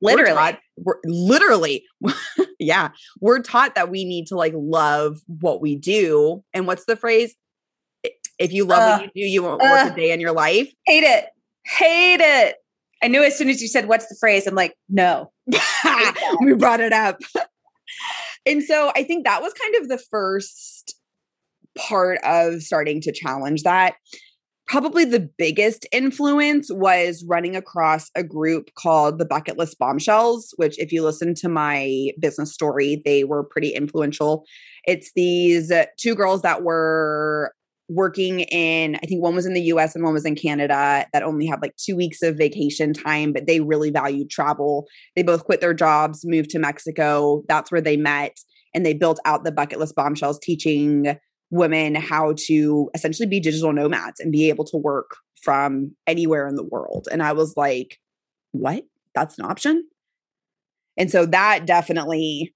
[0.00, 1.84] literally, we're taught, we're, literally,
[2.58, 6.42] yeah, we're taught that we need to like love what we do.
[6.54, 7.34] And what's the phrase?
[8.38, 10.32] If you love uh, what you do, you won't uh, work a day in your
[10.32, 10.70] life.
[10.86, 11.26] Hate it.
[11.64, 12.56] Hate it.
[13.02, 14.46] I knew as soon as you said, What's the phrase?
[14.46, 15.32] I'm like, No.
[16.42, 17.18] we brought it up.
[18.44, 20.96] and so I think that was kind of the first
[21.76, 23.94] part of starting to challenge that.
[24.66, 30.76] Probably the biggest influence was running across a group called the Bucket List Bombshells, which,
[30.80, 34.44] if you listen to my business story, they were pretty influential.
[34.84, 37.54] It's these two girls that were
[37.88, 41.22] working in i think one was in the us and one was in canada that
[41.22, 44.86] only had like two weeks of vacation time but they really valued travel.
[45.14, 47.42] They both quit their jobs moved to mexico.
[47.48, 48.36] That's where they met
[48.74, 51.16] and they built out the bucket list bombshells teaching
[51.50, 56.56] women how to essentially be digital nomads and be able to work from anywhere in
[56.56, 57.08] the world.
[57.12, 57.98] And i was like
[58.52, 58.84] what?
[59.14, 59.86] That's an option?
[60.96, 62.54] And so that definitely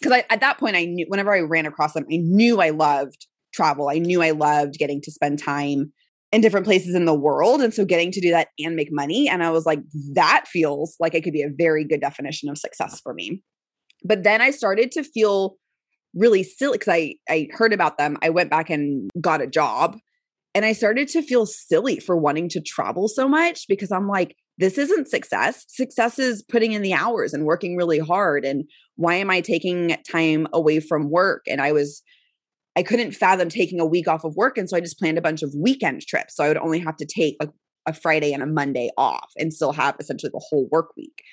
[0.00, 3.26] because at that point i knew whenever i ran across them i knew i loved
[3.52, 3.88] travel.
[3.88, 5.92] I knew I loved getting to spend time
[6.30, 7.60] in different places in the world.
[7.60, 9.28] And so getting to do that and make money.
[9.28, 9.80] And I was like,
[10.14, 13.42] that feels like it could be a very good definition of success for me.
[14.04, 15.56] But then I started to feel
[16.14, 18.16] really silly because I, I heard about them.
[18.22, 19.98] I went back and got a job
[20.54, 24.34] and I started to feel silly for wanting to travel so much because I'm like,
[24.58, 25.64] this isn't success.
[25.68, 28.44] Success is putting in the hours and working really hard.
[28.44, 28.64] And
[28.96, 31.44] why am I taking time away from work?
[31.46, 32.02] And I was
[32.78, 34.56] I couldn't fathom taking a week off of work.
[34.56, 36.36] And so I just planned a bunch of weekend trips.
[36.36, 37.50] So I would only have to take like
[37.86, 41.24] a Friday and a Monday off and still have essentially the whole work week.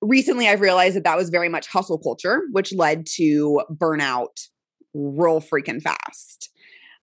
[0.00, 4.48] Recently, I've realized that that was very much hustle culture, which led to burnout
[4.94, 6.48] real freaking fast.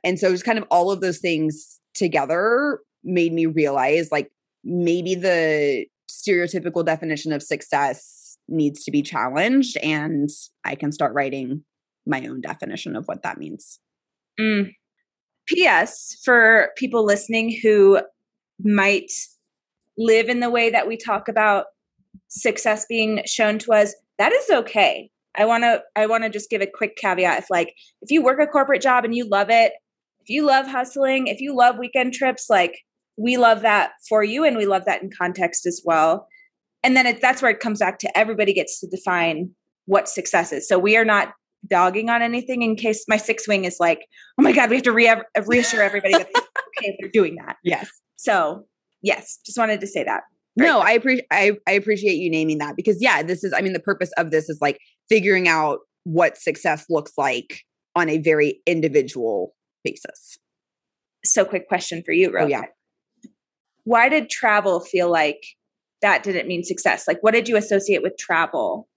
[0.04, 4.32] And so just kind of all of those things together made me realize like
[4.63, 10.28] maybe the stereotypical definition of success needs to be challenged and
[10.63, 11.63] I can start writing
[12.08, 13.80] my own definition of what that means.
[14.39, 14.74] Mm.
[15.48, 16.17] P.S.
[16.24, 18.02] For people listening who
[18.63, 19.12] might
[19.98, 21.65] live in the way that we talk about
[22.28, 25.10] success being shown to us, that is okay.
[25.36, 28.24] I want to I want to just give a quick caveat if like if you
[28.24, 29.74] work a corporate job and you love it,
[30.22, 32.80] if you love hustling, if you love weekend trips, like
[33.17, 36.28] we love that for you and we love that in context as well.
[36.84, 39.52] And then it, that's where it comes back to everybody gets to define
[39.86, 40.67] what success is.
[40.67, 41.34] So we are not
[41.65, 44.06] dogging on anything in case my six wing is like,
[44.38, 46.39] oh my God, we have to re- reassure everybody that it's
[46.80, 47.58] okay if they're doing that.
[47.63, 47.89] Yes.
[48.15, 48.65] So,
[49.02, 50.24] yes, just wanted to say that.
[50.56, 53.74] no, I appreciate I, I appreciate you naming that because yeah, this is I mean
[53.74, 57.62] the purpose of this is like figuring out what success looks like
[57.96, 60.38] on a very individual basis.
[61.26, 62.43] So quick question for you, Ro.
[62.43, 62.63] Oh, yeah.
[63.84, 65.41] Why did travel feel like
[66.02, 67.08] that didn't mean success?
[67.08, 68.88] Like what did you associate with travel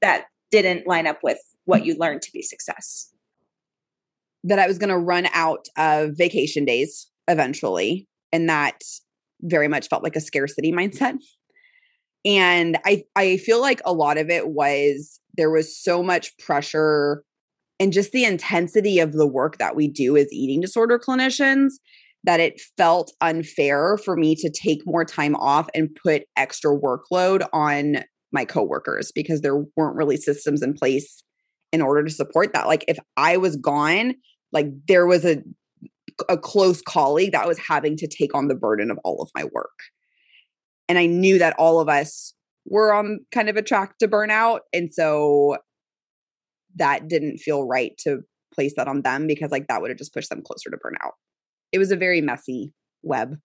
[0.00, 3.12] that didn't line up with what you learned to be success?
[4.44, 8.08] That I was going to run out of vacation days eventually.
[8.32, 8.82] And that
[9.42, 11.16] very much felt like a scarcity mindset.
[12.24, 17.24] And I, I feel like a lot of it was there was so much pressure
[17.80, 21.70] and just the intensity of the work that we do as eating disorder clinicians
[22.24, 27.46] that it felt unfair for me to take more time off and put extra workload
[27.52, 31.22] on my coworkers because there weren't really systems in place
[31.72, 32.66] in order to support that.
[32.66, 34.14] Like if I was gone,
[34.52, 35.42] like there was a
[36.28, 39.44] a close colleague that was having to take on the burden of all of my
[39.52, 39.78] work.
[40.88, 42.34] And I knew that all of us
[42.66, 44.60] were on kind of a track to burnout.
[44.72, 45.56] And so
[46.76, 48.20] that didn't feel right to
[48.54, 51.12] place that on them because like that would have just pushed them closer to burnout.
[51.72, 53.36] It was a very messy web.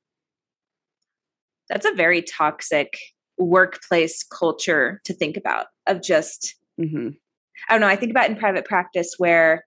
[1.70, 2.98] That's a very toxic
[3.38, 7.10] workplace culture to think about of just mm-hmm.
[7.70, 9.66] I don't know i think about in private practice where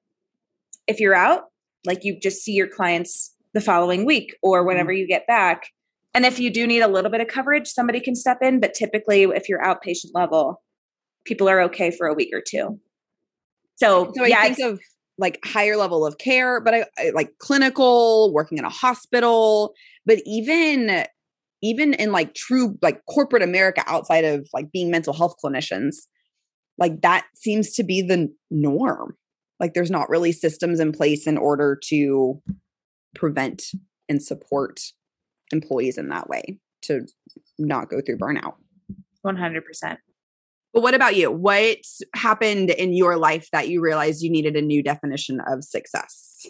[0.86, 1.44] if you're out
[1.86, 4.68] like you just see your clients the following week or mm-hmm.
[4.68, 5.68] whenever you get back
[6.12, 8.74] and if you do need a little bit of coverage somebody can step in but
[8.74, 10.62] typically if you're outpatient level
[11.24, 12.78] people are okay for a week or two
[13.80, 14.80] so, so yeah, I think of
[15.16, 19.72] like higher level of care, but I, I, like clinical, working in a hospital,
[20.04, 21.04] but even
[21.62, 25.96] even in like true like corporate America outside of like being mental health clinicians,
[26.80, 29.16] like that seems to be the norm.
[29.60, 32.42] Like there's not really systems in place in order to
[33.14, 33.62] prevent
[34.08, 34.80] and support
[35.52, 37.06] employees in that way to
[37.58, 38.54] not go through burnout.
[39.24, 39.98] 100%.
[40.72, 41.30] But what about you?
[41.30, 41.78] What
[42.14, 46.46] happened in your life that you realized you needed a new definition of success?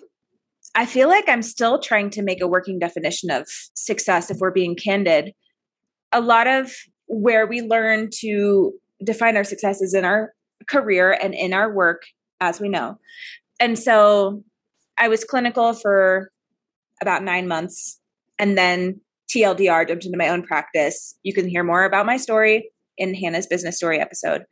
[0.74, 4.52] I feel like I'm still trying to make a working definition of success if we're
[4.52, 5.32] being candid.
[6.12, 6.72] A lot of
[7.06, 8.72] where we learn to
[9.04, 10.32] define our successes in our
[10.68, 12.02] career and in our work,
[12.40, 12.98] as we know.
[13.58, 14.42] And so
[14.98, 16.30] I was clinical for
[17.00, 18.00] about nine months
[18.38, 21.16] and then TLDR jumped into my own practice.
[21.22, 24.44] You can hear more about my story in Hannah's business story episode.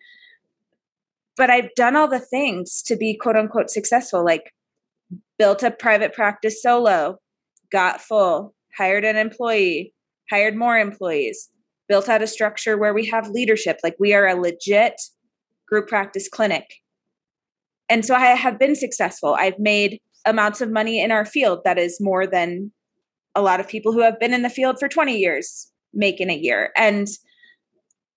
[1.37, 4.52] But I've done all the things to be quote unquote successful, like
[5.38, 7.18] built a private practice solo,
[7.70, 9.94] got full, hired an employee,
[10.30, 11.50] hired more employees,
[11.88, 13.81] built out a structure where we have leadership.
[13.83, 15.01] Like we are a legit
[15.66, 16.74] group practice clinic.
[17.88, 19.35] And so I have been successful.
[19.35, 22.72] I've made amounts of money in our field that is more than
[23.35, 26.31] a lot of people who have been in the field for 20 years make in
[26.31, 26.70] a year.
[26.77, 27.09] And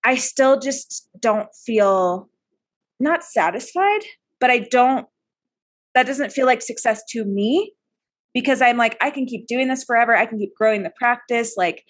[0.04, 2.30] I still just don't feel
[3.00, 4.02] not satisfied,
[4.40, 5.08] but I don't,
[5.94, 7.74] that doesn't feel like success to me
[8.34, 10.16] because I'm like, I can keep doing this forever.
[10.16, 11.56] I can keep growing the practice.
[11.58, 11.84] Like,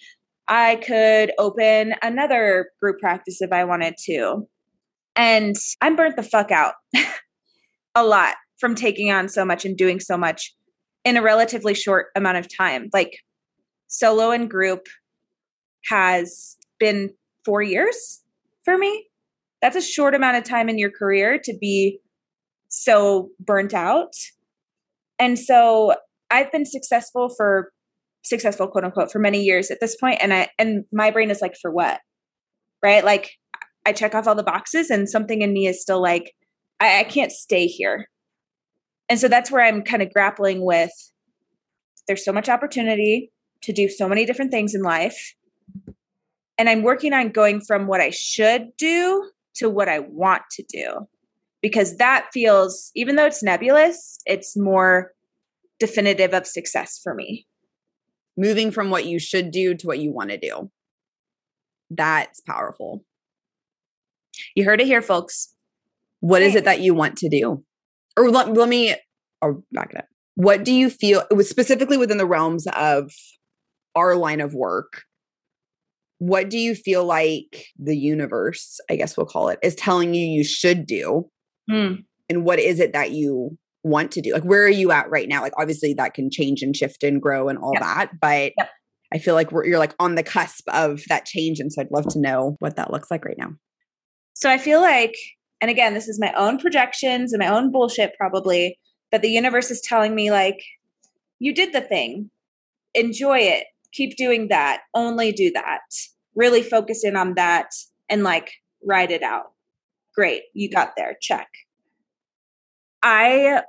[0.52, 4.50] I could open another group practice if I wanted to.
[5.16, 6.74] And I'm burnt the fuck out
[7.96, 10.54] a lot from taking on so much and doing so much
[11.06, 12.90] in a relatively short amount of time.
[12.92, 13.20] Like
[13.88, 14.88] solo and group
[15.86, 17.12] has been
[17.46, 18.22] four years
[18.66, 19.08] for me.
[19.62, 22.00] That's a short amount of time in your career to be
[22.68, 24.12] so burnt out.
[25.18, 25.96] And so
[26.30, 27.72] I've been successful for
[28.23, 31.41] successful quote unquote for many years at this point and I and my brain is
[31.41, 31.99] like for what?
[32.84, 33.03] Right?
[33.03, 33.31] Like
[33.86, 36.34] I check off all the boxes and something in me is still like
[36.79, 38.07] I, I can't stay here.
[39.10, 40.91] And so that's where I'm kind of grappling with
[42.07, 43.31] there's so much opportunity
[43.62, 45.34] to do so many different things in life.
[46.57, 50.63] And I'm working on going from what I should do to what I want to
[50.63, 51.07] do
[51.62, 55.13] because that feels, even though it's nebulous, it's more
[55.79, 57.47] definitive of success for me.
[58.38, 60.72] Moving from what you should do to what you want to do.
[61.89, 63.04] That's powerful.
[64.56, 65.54] You heard it here, folks.
[66.22, 67.63] What is it that you want to do?
[68.17, 68.96] Or let, let me
[69.41, 70.06] or back it up.
[70.36, 73.12] What do you feel it was specifically within the realms of
[73.96, 75.04] our line of work?
[76.20, 80.26] What do you feel like the universe, I guess we'll call it, is telling you
[80.26, 81.30] you should do?
[81.70, 81.94] Hmm.
[82.30, 84.34] And what is it that you want to do?
[84.34, 85.41] Like, where are you at right now?
[85.41, 87.82] Like, obviously, that can change and shift and grow and all Yep.
[87.82, 88.70] that, but Yep.
[89.13, 91.60] I feel like we're, you're like on the cusp of that change.
[91.60, 93.54] And so I'd love to know what that looks like right now.
[94.34, 95.15] So I feel like,
[95.60, 98.80] and again, this is my own projections and my own bullshit probably,
[99.12, 100.60] that the universe is telling me, like,
[101.39, 102.30] you did the thing,
[102.94, 105.82] enjoy it, keep doing that, only do that,
[106.36, 107.67] really focus in on that
[108.10, 108.52] and like
[108.86, 109.52] ride it out.
[110.15, 111.48] Great, you got there, check.
[113.04, 113.64] I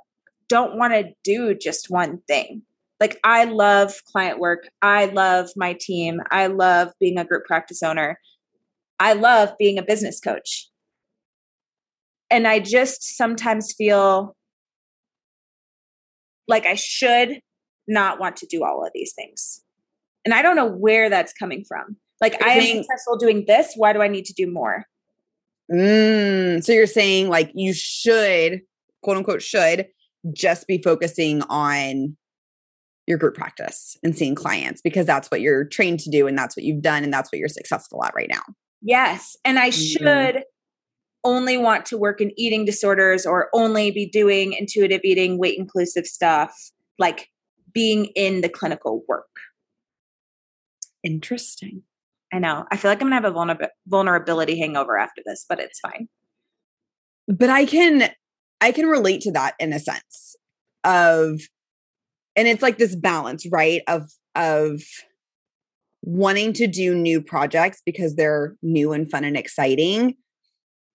[0.49, 2.63] don't want to do just one thing.
[2.99, 4.67] Like, I love client work.
[4.81, 6.21] I love my team.
[6.31, 8.19] I love being a group practice owner.
[8.99, 10.69] I love being a business coach.
[12.29, 14.35] And I just sometimes feel
[16.47, 17.39] like I should
[17.87, 19.61] not want to do all of these things.
[20.23, 21.97] And I don't know where that's coming from.
[22.21, 23.73] Like, I am successful doing this.
[23.75, 24.85] Why do I need to do more?
[25.71, 28.61] Mm, so you're saying like you should,
[29.03, 29.87] quote unquote, should
[30.33, 32.17] just be focusing on
[33.05, 36.55] your group practice and seeing clients because that's what you're trained to do and that's
[36.55, 38.41] what you've done and that's what you're successful at right now.
[38.81, 39.35] Yes.
[39.43, 39.97] And I Mhm.
[39.97, 40.43] should
[41.25, 46.05] only want to work in eating disorders or only be doing intuitive eating, weight inclusive
[46.05, 46.53] stuff,
[46.97, 47.27] like
[47.73, 49.27] being in the clinical work.
[51.03, 51.83] Interesting.
[52.31, 52.65] I know.
[52.71, 55.79] I feel like I'm going to have a vulner- vulnerability hangover after this, but it's
[55.79, 56.07] fine.
[57.27, 58.09] But I can
[58.63, 60.37] I can relate to that in a sense
[60.85, 61.41] of
[62.35, 63.81] and it's like this balance, right?
[63.87, 64.81] Of of
[66.01, 70.15] wanting to do new projects because they're new and fun and exciting.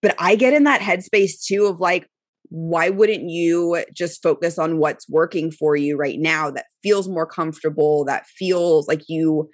[0.01, 2.07] But I get in that headspace too of like,
[2.49, 7.27] why wouldn't you just focus on what's working for you right now that feels more
[7.27, 9.47] comfortable, that feels like you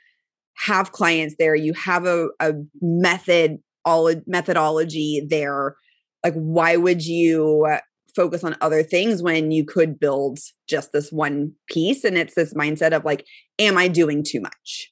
[0.55, 5.75] have clients there, you have a, a method, all methodology there.
[6.23, 7.67] Like, why would you
[8.15, 12.03] focus on other things when you could build just this one piece?
[12.03, 13.25] And it's this mindset of like,
[13.59, 14.91] am I doing too much?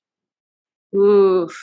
[0.96, 1.58] Oof.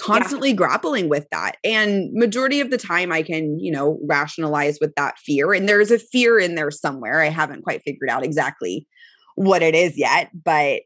[0.00, 0.54] constantly yeah.
[0.54, 5.18] grappling with that and majority of the time i can you know rationalize with that
[5.18, 8.86] fear and there's a fear in there somewhere i haven't quite figured out exactly
[9.34, 10.80] what it is yet but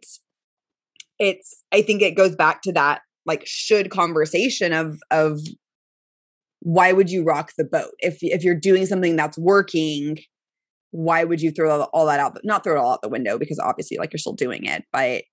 [1.21, 5.41] it's i think it goes back to that like should conversation of of
[6.65, 10.19] why would you rock the boat if if you're doing something that's working
[10.91, 13.59] why would you throw all that out not throw it all out the window because
[13.59, 15.25] obviously like you're still doing it but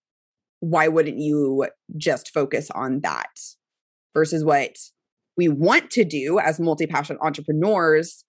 [0.59, 1.67] why wouldn't you
[1.97, 3.31] just focus on that
[4.13, 4.75] versus what
[5.37, 8.23] we want to do as multi passion entrepreneurs,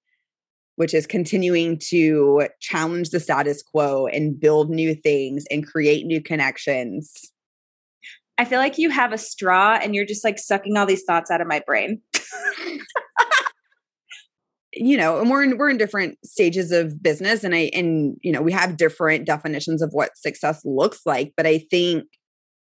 [0.77, 6.23] which is continuing to challenge the status quo and build new things and create new
[6.23, 7.32] connections.
[8.39, 11.31] I feel like you have a straw and you're just like sucking all these thoughts
[11.31, 12.01] out of my brain.
[14.75, 18.33] you know, and we're in we're in different stages of business and I and you
[18.33, 22.05] know, we have different definitions of what success looks like, but I think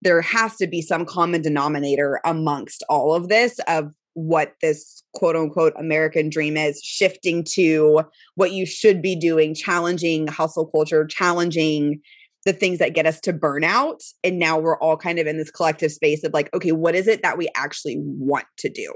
[0.02, 5.36] there has to be some common denominator amongst all of this of what this quote
[5.36, 8.02] unquote American dream is, shifting to
[8.36, 12.02] what you should be doing, challenging hustle culture, challenging
[12.46, 14.04] the things that get us to burnout.
[14.24, 17.08] And now we're all kind of in this collective space of like, okay, what is
[17.08, 18.94] it that we actually want to do?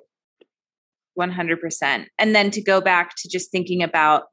[1.17, 2.05] 100%.
[2.19, 4.25] And then to go back to just thinking about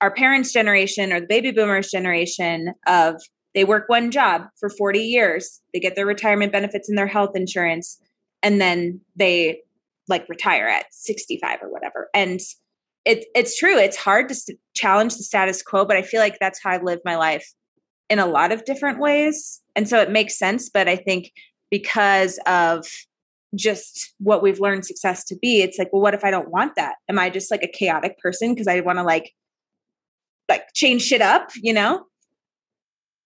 [0.00, 3.20] our parents' generation or the baby boomers' generation of
[3.54, 7.32] they work one job for 40 years they get their retirement benefits and their health
[7.34, 8.00] insurance
[8.42, 9.60] and then they
[10.08, 12.40] like retire at 65 or whatever and
[13.04, 16.38] it, it's true it's hard to st- challenge the status quo but i feel like
[16.38, 17.52] that's how i live my life
[18.10, 21.32] in a lot of different ways and so it makes sense but i think
[21.70, 22.86] because of
[23.54, 26.74] just what we've learned success to be it's like well what if i don't want
[26.76, 29.32] that am i just like a chaotic person because i want to like
[30.48, 32.04] like change shit up you know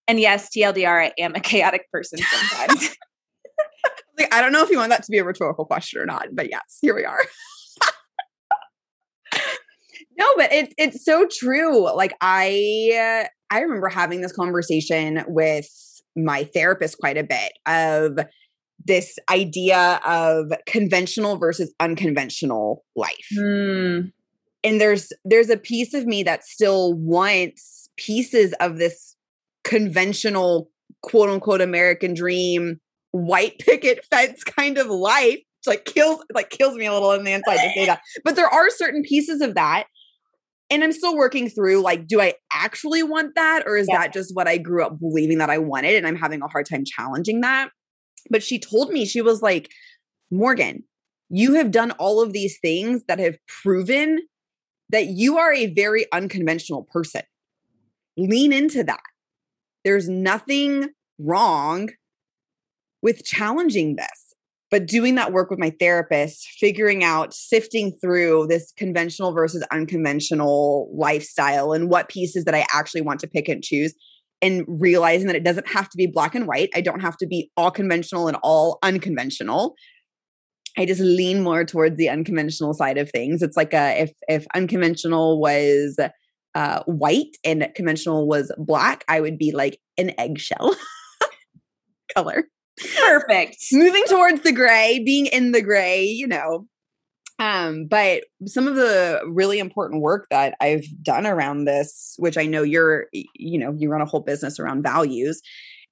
[0.07, 2.97] and yes, TLDR, I am a chaotic person sometimes.
[4.19, 6.29] like, I don't know if you want that to be a rhetorical question or not,
[6.33, 7.21] but yes, here we are.
[10.19, 11.93] no, but it's it's so true.
[11.95, 15.69] Like I I remember having this conversation with
[16.17, 18.19] my therapist quite a bit of
[18.85, 23.29] this idea of conventional versus unconventional life.
[23.39, 24.13] Mm.
[24.65, 29.15] And there's there's a piece of me that still wants pieces of this
[29.63, 30.69] conventional
[31.03, 32.81] quote unquote American dream
[33.13, 35.39] white picket fence kind of life.
[35.61, 38.01] It's like kills like kills me a little in the inside to say that.
[38.25, 39.85] But there are certain pieces of that.
[40.75, 43.63] And I'm still working through like, do I actually want that?
[43.65, 44.01] Or is yeah.
[44.01, 45.95] that just what I grew up believing that I wanted?
[45.95, 47.69] And I'm having a hard time challenging that.
[48.29, 49.71] But she told me, she was like,
[50.33, 50.83] Morgan,
[51.31, 54.23] you have done all of these things that have proven
[54.91, 57.23] that you are a very unconventional person.
[58.17, 59.01] Lean into that.
[59.85, 60.89] There's nothing
[61.21, 61.91] wrong
[63.01, 64.24] with challenging this.
[64.75, 70.91] But doing that work with my therapist, figuring out, sifting through this conventional versus unconventional
[70.93, 73.95] lifestyle and what pieces that I actually want to pick and choose,
[74.43, 76.71] and realizing that it doesn't have to be black and white.
[76.75, 79.77] I don't have to be all conventional and all unconventional.
[80.77, 83.43] I just lean more towards the unconventional side of things.
[83.43, 86.01] It's like a if if unconventional was
[86.57, 90.75] uh, white and conventional was black, I would be like an eggshell
[92.17, 92.49] color.
[92.99, 93.57] Perfect.
[93.73, 96.67] Moving towards the gray, being in the gray, you know.
[97.39, 102.47] Um, but some of the really important work that I've done around this, which I
[102.47, 105.43] know you're, you know, you run a whole business around values,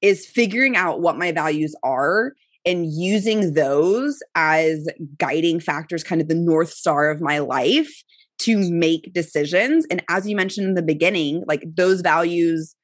[0.00, 2.32] is figuring out what my values are
[2.64, 4.86] and using those as
[5.18, 7.90] guiding factors, kind of the north star of my life
[8.38, 9.84] to make decisions.
[9.90, 12.74] And as you mentioned in the beginning, like those values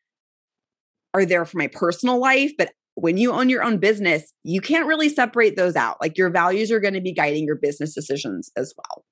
[1.15, 2.71] are there for my personal life, but
[3.01, 5.97] when you own your own business, you can't really separate those out.
[6.01, 9.05] Like your values are going to be guiding your business decisions as well.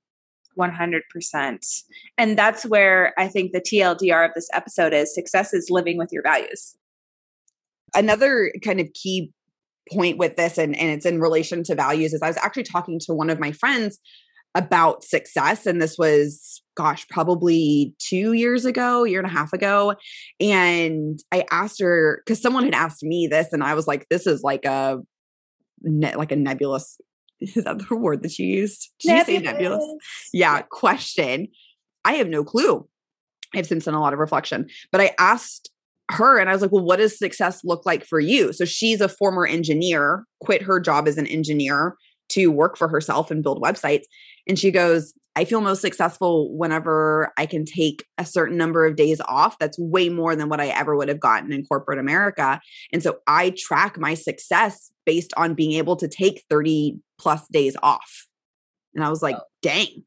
[0.58, 1.82] 100%.
[2.18, 6.10] And that's where I think the TLDR of this episode is success is living with
[6.12, 6.76] your values.
[7.94, 9.32] Another kind of key
[9.92, 12.98] point with this, and, and it's in relation to values, is I was actually talking
[13.00, 13.98] to one of my friends
[14.56, 15.66] about success.
[15.66, 19.94] And this was, gosh, probably two years ago, year and a half ago.
[20.40, 24.26] And I asked her, because someone had asked me this, and I was like, this
[24.26, 24.98] is like a
[25.82, 26.98] like a nebulous
[27.40, 28.90] is that the word that you used?
[28.98, 29.28] Did nebulous.
[29.28, 29.94] you say nebulous?
[30.32, 31.48] Yeah, question.
[32.04, 32.88] I have no clue.
[33.54, 35.70] I've since done a lot of reflection, but I asked
[36.10, 38.52] her and I was like, well, what does success look like for you?
[38.52, 41.96] So she's a former engineer, quit her job as an engineer
[42.30, 44.04] to work for herself and build websites.
[44.46, 48.96] And she goes, I feel most successful whenever I can take a certain number of
[48.96, 49.58] days off.
[49.58, 52.60] That's way more than what I ever would have gotten in corporate America.
[52.90, 57.76] And so I track my success based on being able to take 30 plus days
[57.82, 58.26] off.
[58.94, 59.44] And I was like, oh.
[59.60, 60.04] dang,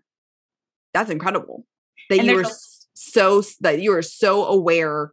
[0.96, 1.66] that's incredible
[2.10, 2.46] that and you were
[2.96, 5.12] so, that you are so aware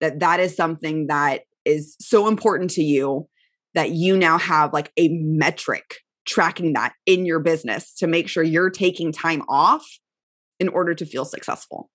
[0.00, 3.28] that that is something that is so important to you
[3.74, 5.96] that you now have like a metric
[6.28, 9.84] tracking that in your business to make sure you're taking time off
[10.60, 11.90] in order to feel successful.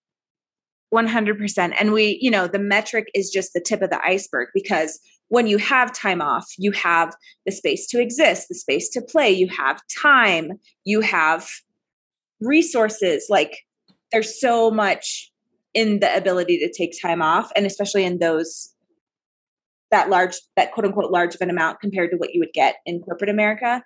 [0.94, 1.76] 100%.
[1.80, 5.48] And we, you know, the metric is just the tip of the iceberg because when
[5.48, 7.16] you have time off, you have
[7.46, 10.52] the space to exist, the space to play, you have time,
[10.84, 11.48] you have
[12.40, 13.28] resources.
[13.30, 13.60] Like
[14.12, 15.32] there's so much
[15.74, 18.70] in the ability to take time off, and especially in those
[19.90, 22.76] that large, that quote unquote large of an amount compared to what you would get
[22.86, 23.82] in corporate America.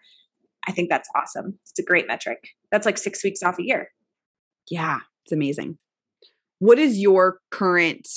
[0.68, 1.60] I think that's awesome.
[1.70, 2.50] It's a great metric.
[2.72, 3.90] That's like six weeks off a year.
[4.70, 5.78] Yeah, it's amazing.
[6.60, 8.08] What is your current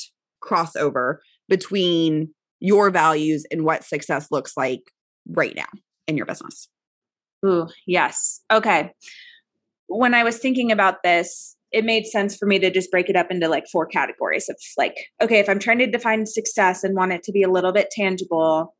[0.43, 4.81] crossover between your values and what success looks like
[5.29, 5.69] right now
[6.07, 6.69] in your business?
[7.45, 8.41] Ooh, yes.
[8.53, 8.93] Okay.
[9.89, 13.17] When I was thinking about this, it made sense for me to just break it
[13.17, 16.97] up into like four categories of like, okay, if I'm trying to define success and
[16.97, 18.75] want it to be a little bit tangible,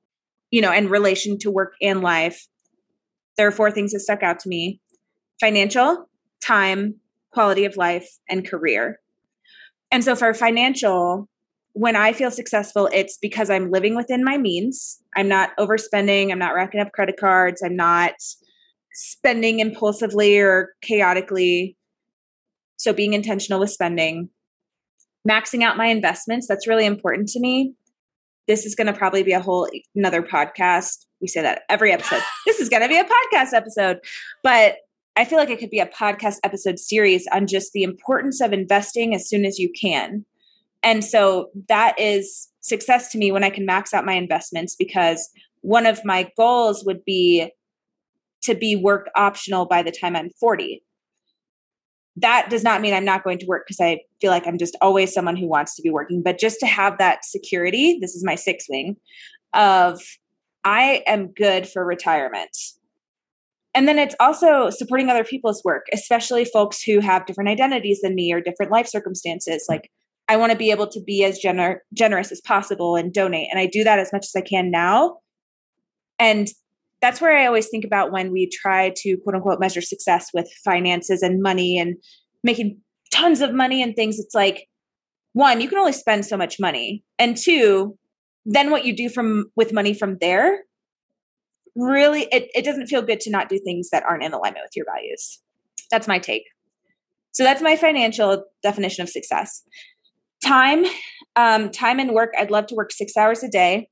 [0.51, 2.47] you know, in relation to work and life,
[3.41, 4.79] there are four things that stuck out to me
[5.41, 6.11] financial,
[6.43, 6.97] time,
[7.33, 9.01] quality of life, and career.
[9.91, 11.27] And so for financial,
[11.73, 15.01] when I feel successful, it's because I'm living within my means.
[15.17, 16.31] I'm not overspending.
[16.31, 17.63] I'm not racking up credit cards.
[17.65, 18.13] I'm not
[18.93, 21.79] spending impulsively or chaotically.
[22.77, 24.29] So being intentional with spending,
[25.27, 27.73] maxing out my investments, that's really important to me.
[28.47, 29.67] This is going to probably be a whole
[29.97, 31.07] another podcast.
[31.21, 32.23] We say that every episode.
[32.47, 33.99] this is going to be a podcast episode.
[34.43, 34.77] But
[35.17, 38.53] I feel like it could be a podcast episode series on just the importance of
[38.53, 40.25] investing as soon as you can.
[40.83, 45.29] And so that is success to me when I can max out my investments because
[45.61, 47.51] one of my goals would be
[48.43, 50.83] to be work optional by the time I'm 40.
[52.17, 54.77] That does not mean I'm not going to work because I feel like I'm just
[54.81, 58.25] always someone who wants to be working, but just to have that security, this is
[58.25, 58.97] my six wing
[59.53, 60.01] of
[60.65, 62.57] I am good for retirement
[63.75, 68.15] and then it's also supporting other people's work especially folks who have different identities than
[68.15, 69.67] me or different life circumstances.
[69.69, 69.91] Like
[70.29, 73.59] i want to be able to be as gener- generous as possible and donate and
[73.59, 75.19] i do that as much as i can now.
[76.19, 76.49] And
[77.01, 80.51] that's where i always think about when we try to quote unquote measure success with
[80.65, 81.97] finances and money and
[82.43, 82.81] making
[83.13, 84.19] tons of money and things.
[84.19, 84.67] It's like
[85.33, 87.97] one you can only spend so much money and two
[88.51, 90.65] then what you do from with money from there
[91.77, 94.77] really it, it doesn't feel good to not do things that aren't in alignment with
[94.77, 95.41] your values.
[95.91, 96.45] That's my take.
[97.33, 99.63] So that's my financial definition of success.
[100.45, 100.85] Time
[101.37, 103.89] um, time and work i'd love to work six hours a day.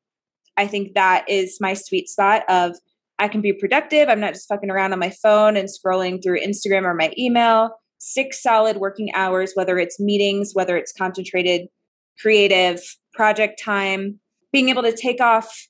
[0.56, 2.76] I think that is my sweet spot of
[3.20, 6.40] i can be productive i'm not just fucking around on my phone and scrolling through
[6.40, 7.70] instagram or my email.
[8.00, 11.68] Six solid working hours whether it's meetings whether it's concentrated
[12.20, 12.80] creative
[13.14, 14.18] project time
[14.52, 15.68] being able to take off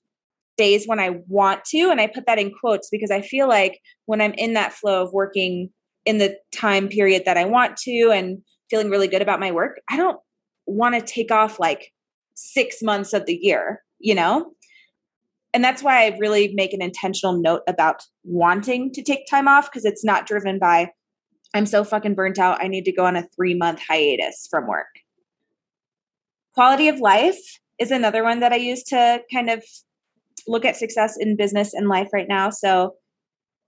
[0.56, 1.90] days when I want to.
[1.90, 5.04] And I put that in quotes because I feel like when I'm in that flow
[5.04, 5.70] of working
[6.04, 9.80] in the time period that I want to and feeling really good about my work,
[9.88, 10.18] I don't
[10.66, 11.92] want to take off like
[12.34, 14.52] six months of the year, you know?
[15.54, 19.70] And that's why I really make an intentional note about wanting to take time off
[19.70, 20.90] because it's not driven by,
[21.54, 22.62] I'm so fucking burnt out.
[22.62, 24.86] I need to go on a three month hiatus from work.
[26.54, 27.38] Quality of life
[27.78, 29.64] is another one that I use to kind of
[30.46, 32.50] look at success in business and life right now.
[32.50, 32.94] So,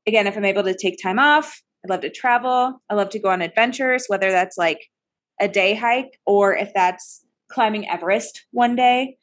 [0.07, 2.81] again, if I'm able to take time off, I love to travel.
[2.91, 4.89] I love to go on adventures, whether that's like
[5.41, 9.17] a day hike or if that's climbing Everest one day.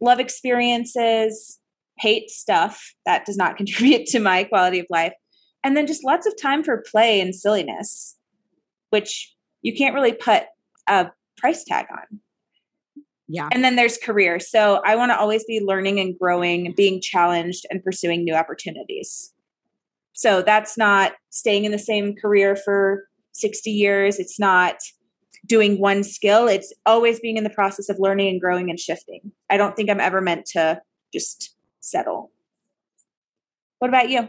[0.00, 1.58] Love experiences,
[1.98, 5.12] hate stuff that does not contribute to my quality of life.
[5.62, 8.16] And then just lots of time for play and silliness,
[8.90, 10.44] which you can't really put
[10.88, 12.20] a price tag on.
[13.32, 13.48] Yeah.
[13.52, 14.40] And then there's career.
[14.40, 19.32] So I want to always be learning and growing, being challenged and pursuing new opportunities.
[20.14, 24.18] So that's not staying in the same career for 60 years.
[24.18, 24.80] It's not
[25.46, 26.48] doing one skill.
[26.48, 29.30] It's always being in the process of learning and growing and shifting.
[29.48, 32.32] I don't think I'm ever meant to just settle.
[33.78, 34.28] What about you?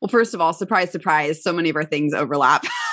[0.00, 2.64] Well, first of all, surprise, surprise, so many of our things overlap.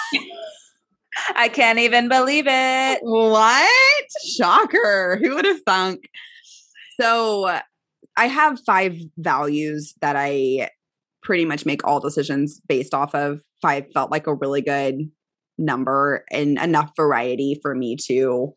[1.36, 3.00] I can't even believe it.
[3.02, 4.06] What?
[4.26, 5.20] Shocker.
[5.22, 6.10] Who would have thunk?
[7.00, 7.60] So
[8.18, 10.70] I have five values that I
[11.24, 13.42] pretty much make all decisions based off of.
[13.62, 15.10] Five felt like a really good
[15.58, 18.54] number and enough variety for me to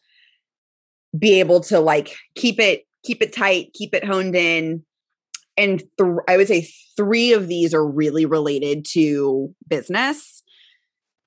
[1.18, 4.82] be able to like keep it keep it tight, keep it honed in
[5.56, 10.42] and th- I would say three of these are really related to business.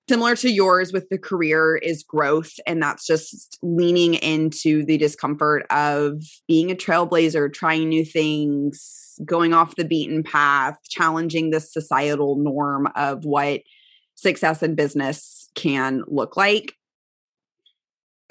[0.09, 2.53] Similar to yours with the career is growth.
[2.65, 9.53] And that's just leaning into the discomfort of being a trailblazer, trying new things, going
[9.53, 13.61] off the beaten path, challenging this societal norm of what
[14.15, 16.73] success in business can look like.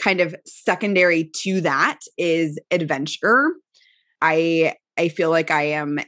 [0.01, 3.53] Kind of secondary to that is adventure.
[4.23, 5.99] I I feel like I am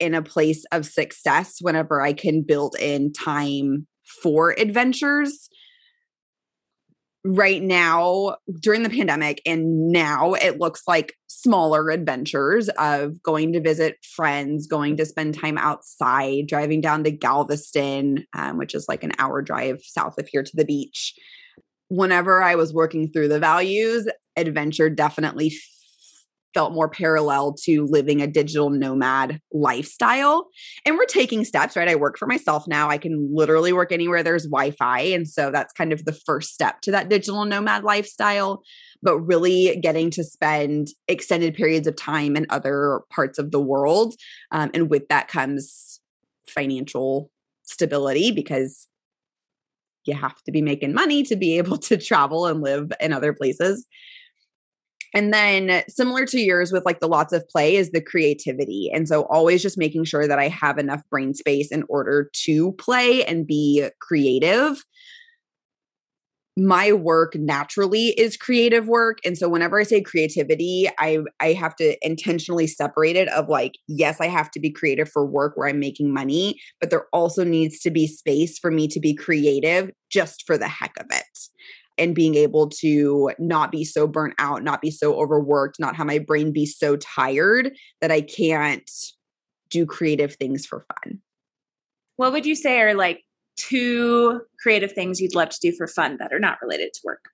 [0.00, 3.86] in a place of success whenever I can build in time
[4.22, 5.48] for adventures.
[7.24, 13.60] Right now, during the pandemic, and now it looks like smaller adventures of going to
[13.60, 19.04] visit friends, going to spend time outside, driving down to Galveston, um, which is like
[19.04, 21.14] an hour drive south of here to the beach.
[21.88, 25.52] Whenever I was working through the values, adventure definitely
[26.54, 30.48] felt more parallel to living a digital nomad lifestyle.
[30.84, 31.88] And we're taking steps, right?
[31.88, 32.88] I work for myself now.
[32.88, 35.00] I can literally work anywhere there's Wi Fi.
[35.00, 38.62] And so that's kind of the first step to that digital nomad lifestyle.
[39.02, 44.14] But really getting to spend extended periods of time in other parts of the world.
[44.52, 46.00] Um, and with that comes
[46.46, 47.30] financial
[47.64, 48.86] stability because
[50.04, 53.32] you have to be making money to be able to travel and live in other
[53.32, 53.86] places.
[55.14, 58.90] And then similar to yours with like the lots of play is the creativity.
[58.92, 62.72] And so always just making sure that I have enough brain space in order to
[62.72, 64.82] play and be creative.
[66.54, 69.18] My work naturally is creative work.
[69.24, 73.72] And so whenever I say creativity, I I have to intentionally separate it of like,
[73.88, 77.42] yes, I have to be creative for work where I'm making money, but there also
[77.42, 81.48] needs to be space for me to be creative just for the heck of it
[81.98, 86.06] and being able to not be so burnt out, not be so overworked, not have
[86.06, 88.90] my brain be so tired that I can't
[89.70, 91.20] do creative things for fun.
[92.16, 93.22] What would you say are like
[93.56, 97.24] two creative things you'd love to do for fun that are not related to work?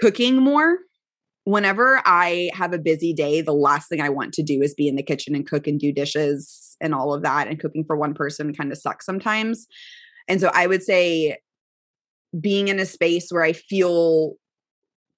[0.00, 0.78] Cooking more.
[1.44, 4.86] Whenever I have a busy day, the last thing I want to do is be
[4.86, 7.48] in the kitchen and cook and do dishes and all of that.
[7.48, 9.66] And cooking for one person kind of sucks sometimes.
[10.28, 11.38] And so I would say
[12.38, 14.34] being in a space where I feel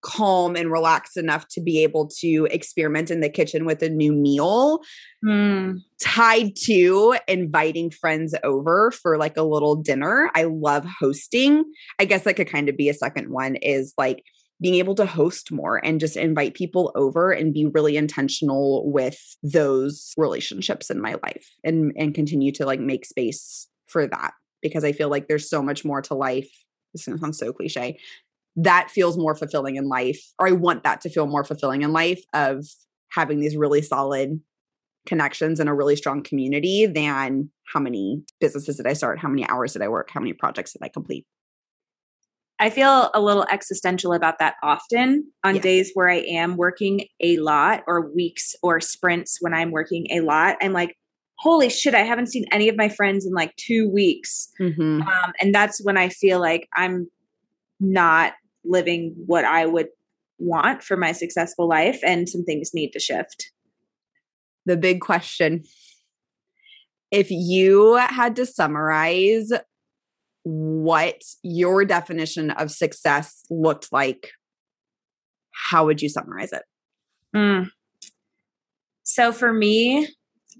[0.02, 4.12] calm and relaxed enough to be able to experiment in the kitchen with a new
[4.12, 4.80] meal
[5.24, 5.78] mm.
[6.00, 10.30] tied to inviting friends over for like a little dinner.
[10.34, 11.64] I love hosting.
[11.98, 14.24] I guess that could kind of be a second one is like
[14.60, 19.18] being able to host more and just invite people over and be really intentional with
[19.42, 24.84] those relationships in my life and and continue to like make space for that because
[24.84, 26.50] I feel like there's so much more to life
[26.92, 27.98] this sounds so cliche
[28.56, 31.92] that feels more fulfilling in life or i want that to feel more fulfilling in
[31.92, 32.66] life of
[33.12, 34.40] having these really solid
[35.06, 39.48] connections and a really strong community than how many businesses did i start how many
[39.48, 41.26] hours did i work how many projects did i complete
[42.60, 45.62] I feel a little existential about that often on yes.
[45.62, 50.20] days where I am working a lot or weeks or sprints when I'm working a
[50.20, 50.58] lot.
[50.60, 50.94] I'm like,
[51.40, 54.50] holy shit, I haven't seen any of my friends in like two weeks.
[54.60, 55.02] Mm-hmm.
[55.02, 57.10] Um, and that's when I feel like I'm
[57.80, 59.88] not living what I would
[60.38, 63.52] want for my successful life, and some things need to shift.
[64.66, 65.64] The big question
[67.10, 69.50] if you had to summarize
[70.44, 74.30] what your definition of success looked like,
[75.52, 76.62] how would you summarize it?
[77.34, 77.70] Mm.
[79.02, 80.08] So for me,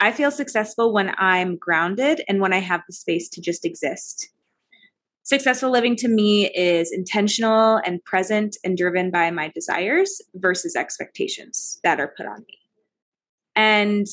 [0.00, 4.30] I feel successful when I'm grounded and when I have the space to just exist.
[5.22, 11.78] Successful living to me is intentional and present and driven by my desires versus expectations
[11.84, 12.58] that are put on me.
[13.54, 14.06] And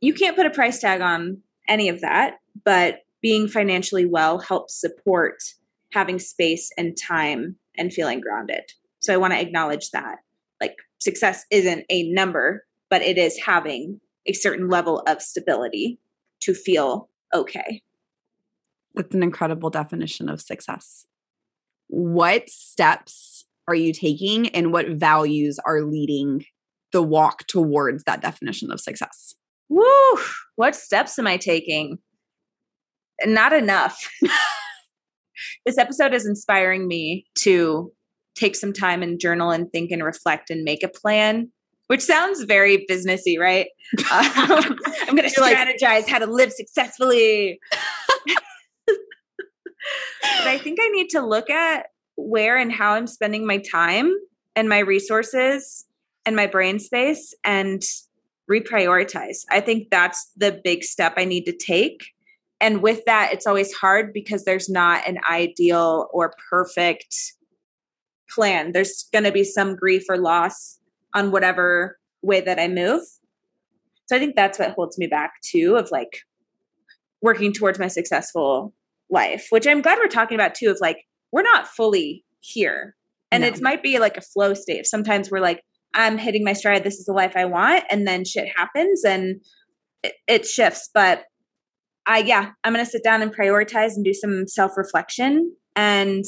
[0.00, 4.78] you can't put a price tag on any of that, but being financially well helps
[4.78, 5.36] support
[5.92, 8.64] having space and time and feeling grounded.
[8.98, 10.18] So I want to acknowledge that.
[10.60, 15.98] Like success isn't a number, but it is having a certain level of stability
[16.40, 17.82] to feel okay.
[18.94, 21.06] That's an incredible definition of success.
[21.88, 26.44] What steps are you taking and what values are leading
[26.92, 29.34] the walk towards that definition of success?
[29.68, 30.18] Woo!
[30.56, 31.98] What steps am I taking?
[33.24, 34.10] Not enough.
[35.66, 37.92] this episode is inspiring me to
[38.34, 41.50] take some time and journal and think and reflect and make a plan
[41.92, 43.66] which sounds very businessy, right?
[44.10, 47.60] Um, I'm going to strategize like, how to live successfully.
[48.86, 48.96] but
[50.46, 54.10] I think I need to look at where and how I'm spending my time
[54.56, 55.84] and my resources
[56.24, 57.82] and my brain space and
[58.50, 59.44] reprioritize.
[59.50, 62.06] I think that's the big step I need to take.
[62.58, 67.14] And with that, it's always hard because there's not an ideal or perfect
[68.30, 68.72] plan.
[68.72, 70.78] There's going to be some grief or loss
[71.14, 73.02] on whatever way that I move.
[74.06, 76.20] So I think that's what holds me back too of like
[77.20, 78.74] working towards my successful
[79.10, 82.96] life, which I'm glad we're talking about too of like we're not fully here.
[83.30, 83.48] And no.
[83.48, 84.86] it might be like a flow state.
[84.86, 85.62] Sometimes we're like
[85.94, 89.40] I'm hitting my stride, this is the life I want and then shit happens and
[90.02, 91.24] it, it shifts, but
[92.06, 96.24] I yeah, I'm going to sit down and prioritize and do some self-reflection and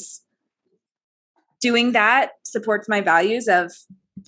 [1.61, 3.71] doing that supports my values of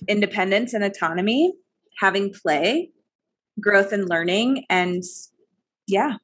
[0.06, 1.52] independence and autonomy,
[1.98, 2.90] having play,
[3.60, 5.02] growth and learning, and
[5.86, 6.16] yeah,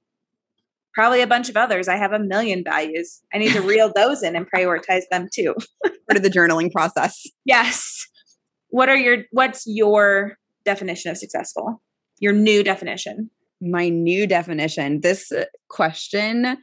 [0.95, 1.89] probably a bunch of others.
[1.89, 3.21] I have a million values.
[3.35, 5.55] I need to reel those in and prioritize them too.
[5.85, 7.23] Part of the journaling process.
[7.45, 8.07] Yes.
[8.69, 11.83] What are your what's your definition of successful?
[12.21, 13.31] Your new definition.
[13.61, 15.01] My new definition.
[15.01, 16.59] This uh, question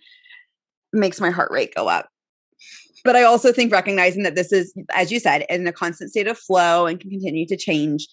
[0.94, 2.11] makes my heart rate go up
[3.04, 6.28] but I also think recognizing that this is, as you said, in a constant state
[6.28, 8.08] of flow and can continue to change.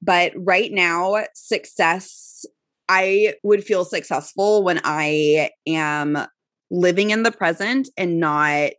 [0.00, 2.44] But right now, success,
[2.88, 6.18] I would feel successful when I am
[6.70, 8.72] living in the present and not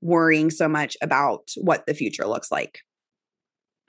[0.00, 2.80] worrying so much about what the future looks like.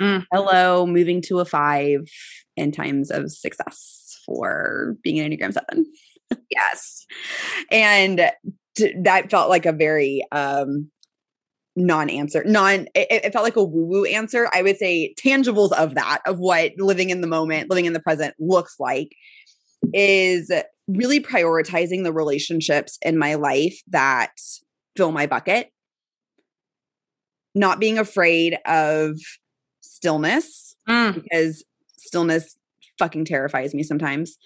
[0.01, 0.25] Mm.
[0.31, 2.09] Hello, moving to a five
[2.55, 5.85] in times of success for being an Enneagram seven.
[6.49, 7.05] yes.
[7.71, 8.31] And
[9.03, 10.89] that felt like a very um
[11.75, 14.49] non-answer non it, it, felt like a woo-woo answer.
[14.53, 18.01] I would say tangibles of that of what living in the moment living in the
[18.01, 19.09] present looks like
[19.93, 20.51] is
[20.87, 24.31] really prioritizing the relationships in my life that
[24.97, 25.71] fill my bucket.
[27.55, 29.17] Not being afraid of
[29.81, 31.13] stillness mm.
[31.13, 31.63] because
[31.97, 32.57] stillness
[32.97, 34.37] fucking terrifies me sometimes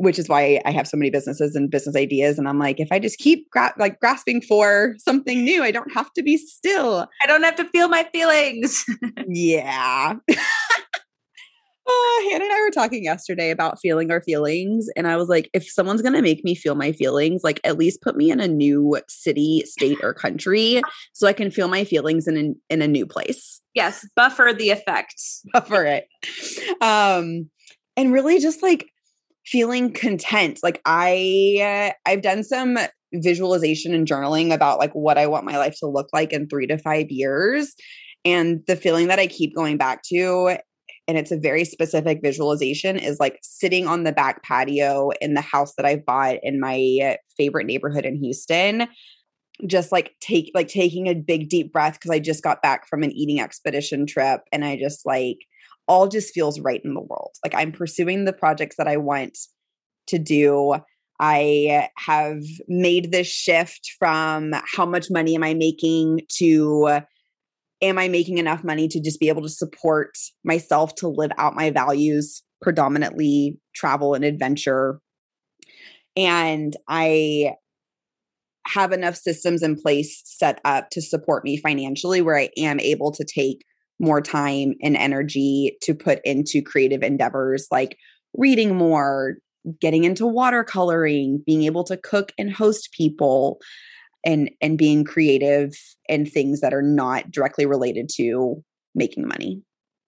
[0.00, 2.38] which is why I have so many businesses and business ideas.
[2.38, 5.92] And I'm like, if I just keep gra- like grasping for something new, I don't
[5.92, 7.06] have to be still.
[7.22, 8.82] I don't have to feel my feelings.
[9.28, 10.14] yeah.
[11.86, 14.88] oh, Hannah and I were talking yesterday about feeling our feelings.
[14.96, 17.76] And I was like, if someone's going to make me feel my feelings, like at
[17.76, 20.80] least put me in a new city, state, or country
[21.12, 23.60] so I can feel my feelings in, an, in a new place.
[23.74, 24.08] Yes.
[24.16, 25.42] Buffer the effects.
[25.52, 26.08] Buffer it.
[26.80, 27.50] Um,
[27.98, 28.90] and really just like
[29.50, 30.60] feeling content.
[30.62, 32.78] Like I uh, I've done some
[33.12, 36.68] visualization and journaling about like what I want my life to look like in 3
[36.68, 37.74] to 5 years
[38.24, 40.56] and the feeling that I keep going back to
[41.08, 45.40] and it's a very specific visualization is like sitting on the back patio in the
[45.40, 48.86] house that I've bought in my favorite neighborhood in Houston
[49.66, 53.02] just like take like taking a big deep breath because I just got back from
[53.02, 55.38] an eating expedition trip and I just like
[55.90, 57.32] all just feels right in the world.
[57.44, 59.36] Like I'm pursuing the projects that I want
[60.06, 60.76] to do.
[61.18, 67.00] I have made this shift from how much money am I making to
[67.82, 70.12] am I making enough money to just be able to support
[70.44, 75.00] myself to live out my values, predominantly travel and adventure.
[76.16, 77.54] And I
[78.68, 83.10] have enough systems in place set up to support me financially where I am able
[83.10, 83.64] to take
[84.00, 87.96] more time and energy to put into creative endeavors like
[88.36, 89.36] reading more,
[89.80, 93.60] getting into watercoloring, being able to cook and host people
[94.24, 95.72] and and being creative
[96.08, 98.62] in things that are not directly related to
[98.94, 99.62] making money.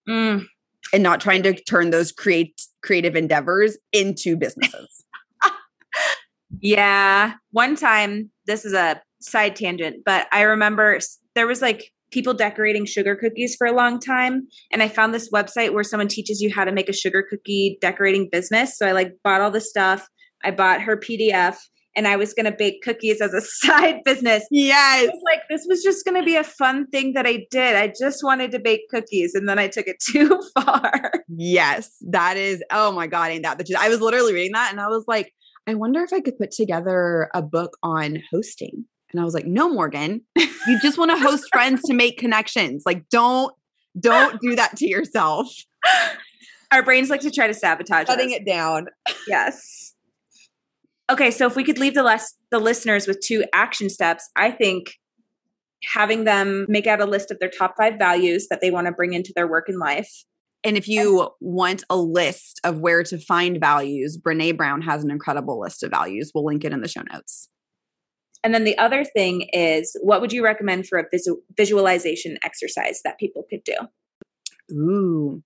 [0.09, 0.47] Mm.
[0.93, 5.05] And not trying to turn those create creative endeavors into businesses.
[6.61, 7.35] yeah.
[7.53, 10.99] One time, this is a side tangent, but I remember
[11.35, 14.47] there was like people decorating sugar cookies for a long time.
[14.71, 17.79] And i found this website where someone teaches you how to make a sugar cookie
[17.81, 18.79] decorating business.
[18.79, 20.07] So i like bought all the stuff.
[20.45, 21.57] I bought her pdf
[21.95, 24.45] and i was going to bake cookies as a side business.
[24.51, 25.11] Yes.
[25.25, 27.77] Like this was just going to be a fun thing that i did.
[27.77, 29.35] I just wanted to bake cookies.
[29.35, 31.11] And then i took it too far.
[31.29, 33.79] Yes that is oh my god ain't that the truth?
[33.81, 35.33] I was literally reading that and i was like
[35.67, 39.47] i wonder if i could put together a book on hosting and I was like,
[39.47, 42.85] no, Morgan, you just want to host friends to make connections.
[42.87, 43.55] Like, don't,
[43.99, 45.55] don't do that to yourself.
[46.71, 48.37] Our brains like to try to sabotage Shutting us.
[48.37, 48.87] it down.
[49.29, 49.95] Yes.
[51.11, 54.51] Okay, so if we could leave the less the listeners with two action steps, I
[54.51, 54.95] think
[55.85, 58.93] having them make out a list of their top five values that they want to
[58.93, 60.25] bring into their work and life.
[60.65, 65.11] And if you want a list of where to find values, Brene Brown has an
[65.11, 66.31] incredible list of values.
[66.35, 67.49] We'll link it in the show notes.
[68.45, 73.01] And then the other thing is, what would you recommend for a visu- visualization exercise
[73.05, 73.77] that people could do?
[74.73, 75.43] Ooh,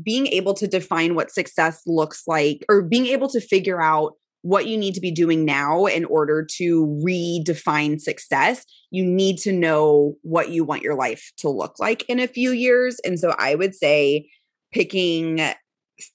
[0.00, 4.66] being able to define what success looks like or being able to figure out what
[4.66, 10.16] you need to be doing now in order to redefine success, you need to know
[10.22, 12.98] what you want your life to look like in a few years.
[13.04, 14.28] And so I would say
[14.72, 15.40] picking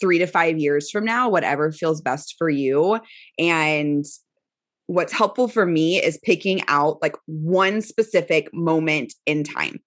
[0.01, 2.99] three to five years from now, whatever feels best for you.
[3.39, 4.03] And
[4.87, 9.79] what's helpful for me is picking out like one specific moment in time.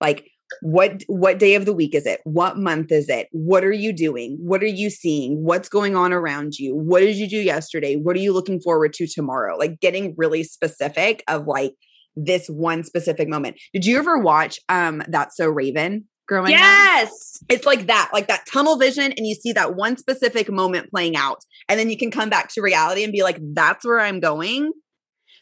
[0.00, 0.30] Like
[0.62, 2.20] what what day of the week is it?
[2.24, 3.28] What month is it?
[3.32, 4.38] What are you doing?
[4.40, 5.42] What are you seeing?
[5.42, 6.74] What's going on around you?
[6.74, 7.96] What did you do yesterday?
[7.96, 9.56] What are you looking forward to tomorrow?
[9.56, 11.74] Like getting really specific of like
[12.16, 13.60] this one specific moment.
[13.72, 17.38] Did you ever watch um that's so raven growing yes!
[17.42, 20.90] up it's like that like that tunnel vision and you see that one specific moment
[20.90, 24.00] playing out and then you can come back to reality and be like that's where
[24.00, 24.72] i'm going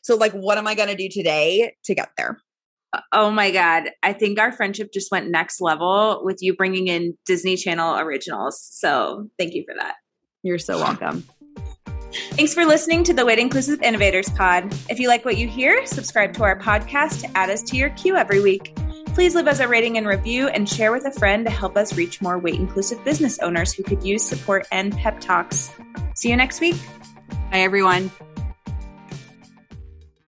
[0.02, 2.38] so like what am i going to do today to get there
[2.92, 3.84] uh, Oh my God.
[4.02, 8.60] I think our friendship just went next level with you bringing in Disney Channel originals.
[8.70, 9.94] So thank you for that.
[10.42, 11.24] You're so welcome.
[12.32, 14.72] Thanks for listening to the Weight Inclusive Innovators Pod.
[14.90, 17.90] If you like what you hear, subscribe to our podcast to add us to your
[17.90, 18.76] queue every week.
[19.14, 21.96] Please leave us a rating and review and share with a friend to help us
[21.96, 25.70] reach more weight inclusive business owners who could use support and pep talks.
[26.14, 26.76] See you next week.
[27.50, 28.10] Bye, everyone.